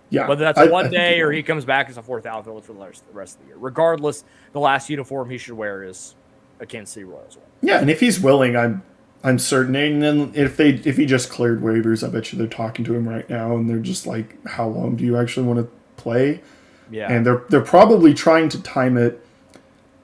[0.09, 2.71] Yeah, Whether that's a one day or he comes back as a fourth outfielder for
[2.71, 3.57] the rest, the rest of the year.
[3.57, 4.23] Regardless,
[4.53, 6.15] the last uniform he should wear is
[6.61, 7.45] a Kansas City Royals one.
[7.61, 8.83] Yeah, and if he's willing, I'm
[9.23, 9.75] I'm certain.
[9.75, 12.95] And then if they if he just cleared waivers, I bet you they're talking to
[12.95, 15.69] him right now, and they're just like, "How long do you actually want to
[16.01, 16.41] play?"
[16.89, 17.11] Yeah.
[17.11, 19.25] And they're they're probably trying to time it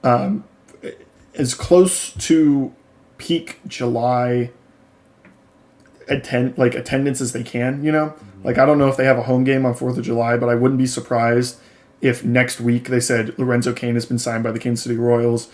[0.02, 0.44] um,
[1.36, 2.72] as close to
[3.18, 4.50] peak July
[6.08, 7.84] attend like attendance as they can.
[7.84, 8.46] You know, mm-hmm.
[8.46, 10.48] like I don't know if they have a home game on Fourth of July, but
[10.48, 11.58] I wouldn't be surprised
[12.00, 15.50] if next week they said Lorenzo Cain has been signed by the Kansas City Royals.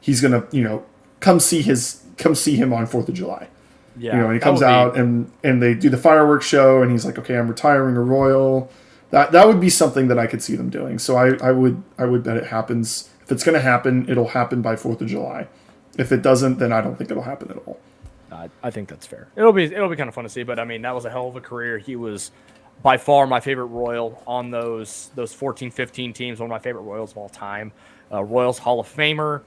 [0.00, 0.84] He's gonna you know
[1.20, 3.48] come see his come see him on Fourth of July.
[3.96, 4.14] yeah.
[4.14, 6.82] You know, and he comes would be- out and and they do the fireworks show,
[6.82, 8.70] and he's like, "Okay, I'm retiring a Royal."
[9.10, 10.98] That that would be something that I could see them doing.
[10.98, 13.08] So I, I would I would bet it happens.
[13.26, 15.48] If it's going to happen, it'll happen by Fourth of July.
[15.98, 17.80] If it doesn't, then I don't think it'll happen at all.
[18.30, 19.26] I, I think that's fair.
[19.34, 21.10] It'll be it'll be kind of fun to see, but I mean that was a
[21.10, 21.78] hell of a career.
[21.78, 22.30] He was
[22.82, 26.38] by far my favorite Royal on those those 14, 15 teams.
[26.38, 27.72] One of my favorite Royals of all time.
[28.12, 29.42] Uh, Royals Hall of Famer.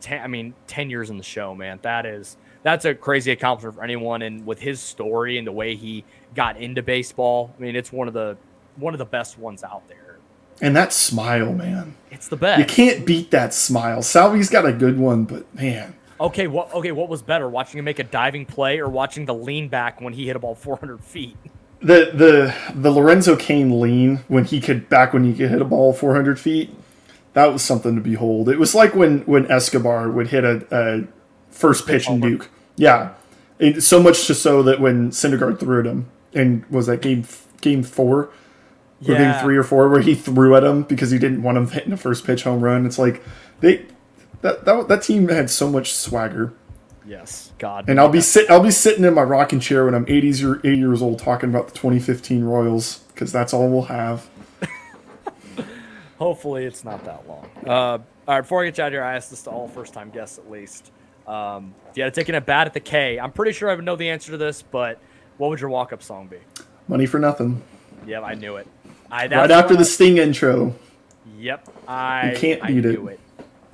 [0.00, 1.78] Ten, I mean, ten years in the show, man.
[1.82, 4.22] That is that's a crazy accomplishment for anyone.
[4.22, 6.04] And with his story and the way he
[6.34, 8.38] got into baseball, I mean, it's one of the
[8.76, 10.09] one of the best ones out there.
[10.60, 11.94] And that smile, man.
[12.10, 12.58] It's the best.
[12.58, 14.02] You can't beat that smile.
[14.02, 15.94] Salvy's got a good one, but man.
[16.20, 17.48] Okay, what okay, what was better?
[17.48, 20.38] Watching him make a diving play or watching the lean back when he hit a
[20.38, 21.36] ball 400 feet?
[21.80, 25.64] The the the Lorenzo Cain lean when he could back when he could hit a
[25.64, 26.74] ball 400 feet.
[27.32, 28.50] That was something to behold.
[28.50, 31.08] It was like when when Escobar would hit a, a
[31.50, 32.50] first pitch in Duke.
[32.76, 33.14] Yeah.
[33.58, 37.24] It, so much to so that when Syndergaard threw at him and was that game
[37.62, 38.30] game 4,
[39.00, 39.42] yeah.
[39.42, 41.96] three or four where he threw at him because he didn't want him hitting a
[41.96, 42.86] first pitch home run.
[42.86, 43.22] It's like
[43.60, 43.86] they
[44.42, 46.52] that that, that team had so much swagger.
[47.06, 47.88] Yes, God.
[47.88, 50.58] And I'll be sit I'll be sitting in my rocking chair when I'm 80s or
[50.66, 54.28] 80 years old talking about the 2015 Royals because that's all we'll have.
[56.18, 57.48] Hopefully, it's not that long.
[57.66, 59.66] Uh, all right, before I get you out of here, I ask this to all
[59.66, 60.92] first time guests at least.
[61.26, 63.84] Um, if you had taken a bat at the K, I'm pretty sure I would
[63.84, 65.00] know the answer to this, but
[65.36, 66.38] what would your walk up song be?
[66.86, 67.62] Money for nothing.
[68.06, 68.66] Yeah, I knew it.
[69.10, 70.74] I, Right after the I- Sting intro,
[71.38, 72.30] Yep, I.
[72.32, 72.98] You can't I beat it.
[73.00, 73.20] knew it.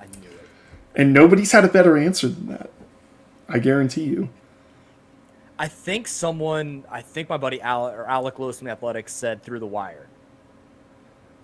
[0.00, 0.48] I knew it.
[0.94, 2.70] and nobody's had a better answer than that.
[3.48, 4.28] I guarantee you.
[5.58, 9.42] I think someone, I think my buddy Alec, or Alec Lewis from the Athletics said
[9.42, 10.06] through the wire.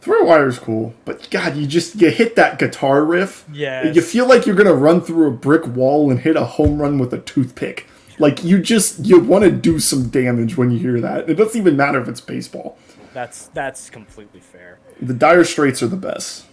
[0.01, 3.45] Through Throw wire's cool, but God, you just you hit that guitar riff.
[3.53, 3.91] Yeah.
[3.91, 6.99] You feel like you're gonna run through a brick wall and hit a home run
[6.99, 7.87] with a toothpick.
[8.19, 11.31] Like you just you want to do some damage when you hear that.
[11.31, 12.77] It doesn't even matter if it's baseball.
[13.13, 14.79] That's that's completely fair.
[15.01, 16.47] The Dire Straits are the best.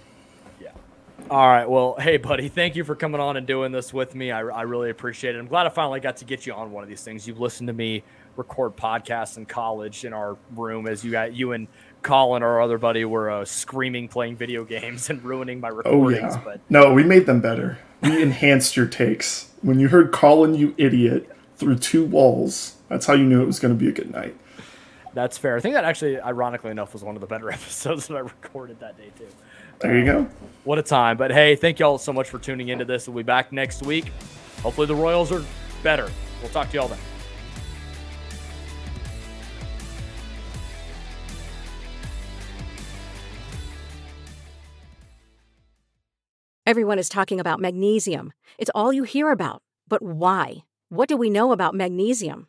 [0.62, 0.72] Yeah.
[1.30, 1.70] All right.
[1.70, 4.32] Well, hey, buddy, thank you for coming on and doing this with me.
[4.32, 5.40] I, I really appreciate it.
[5.40, 7.28] I'm glad I finally got to get you on one of these things.
[7.28, 8.04] You've listened to me
[8.36, 11.68] record podcasts in college in our room as you got you and
[12.02, 16.36] Colin, our other buddy, were uh, screaming, playing video games, and ruining my recordings.
[16.36, 16.42] Oh yeah.
[16.44, 17.78] But No, we made them better.
[18.02, 19.52] We enhanced your takes.
[19.62, 23.60] When you heard Colin, you idiot, through two walls, that's how you knew it was
[23.60, 24.36] going to be a good night.
[25.14, 25.58] That's fair.
[25.58, 28.80] I think that actually, ironically enough, was one of the better episodes that I recorded
[28.80, 29.28] that day too.
[29.80, 30.20] There you go.
[30.20, 30.30] Um,
[30.66, 31.18] what a time.
[31.18, 33.08] But hey, thank y'all so much for tuning into this.
[33.08, 34.12] We'll be back next week.
[34.62, 35.44] Hopefully the Royals are
[35.84, 36.10] better.
[36.42, 37.00] We'll talk to y'all then.
[46.66, 48.32] Everyone is talking about magnesium.
[48.60, 49.64] It's all you hear about.
[49.88, 50.66] But why?
[50.90, 52.49] What do we know about magnesium?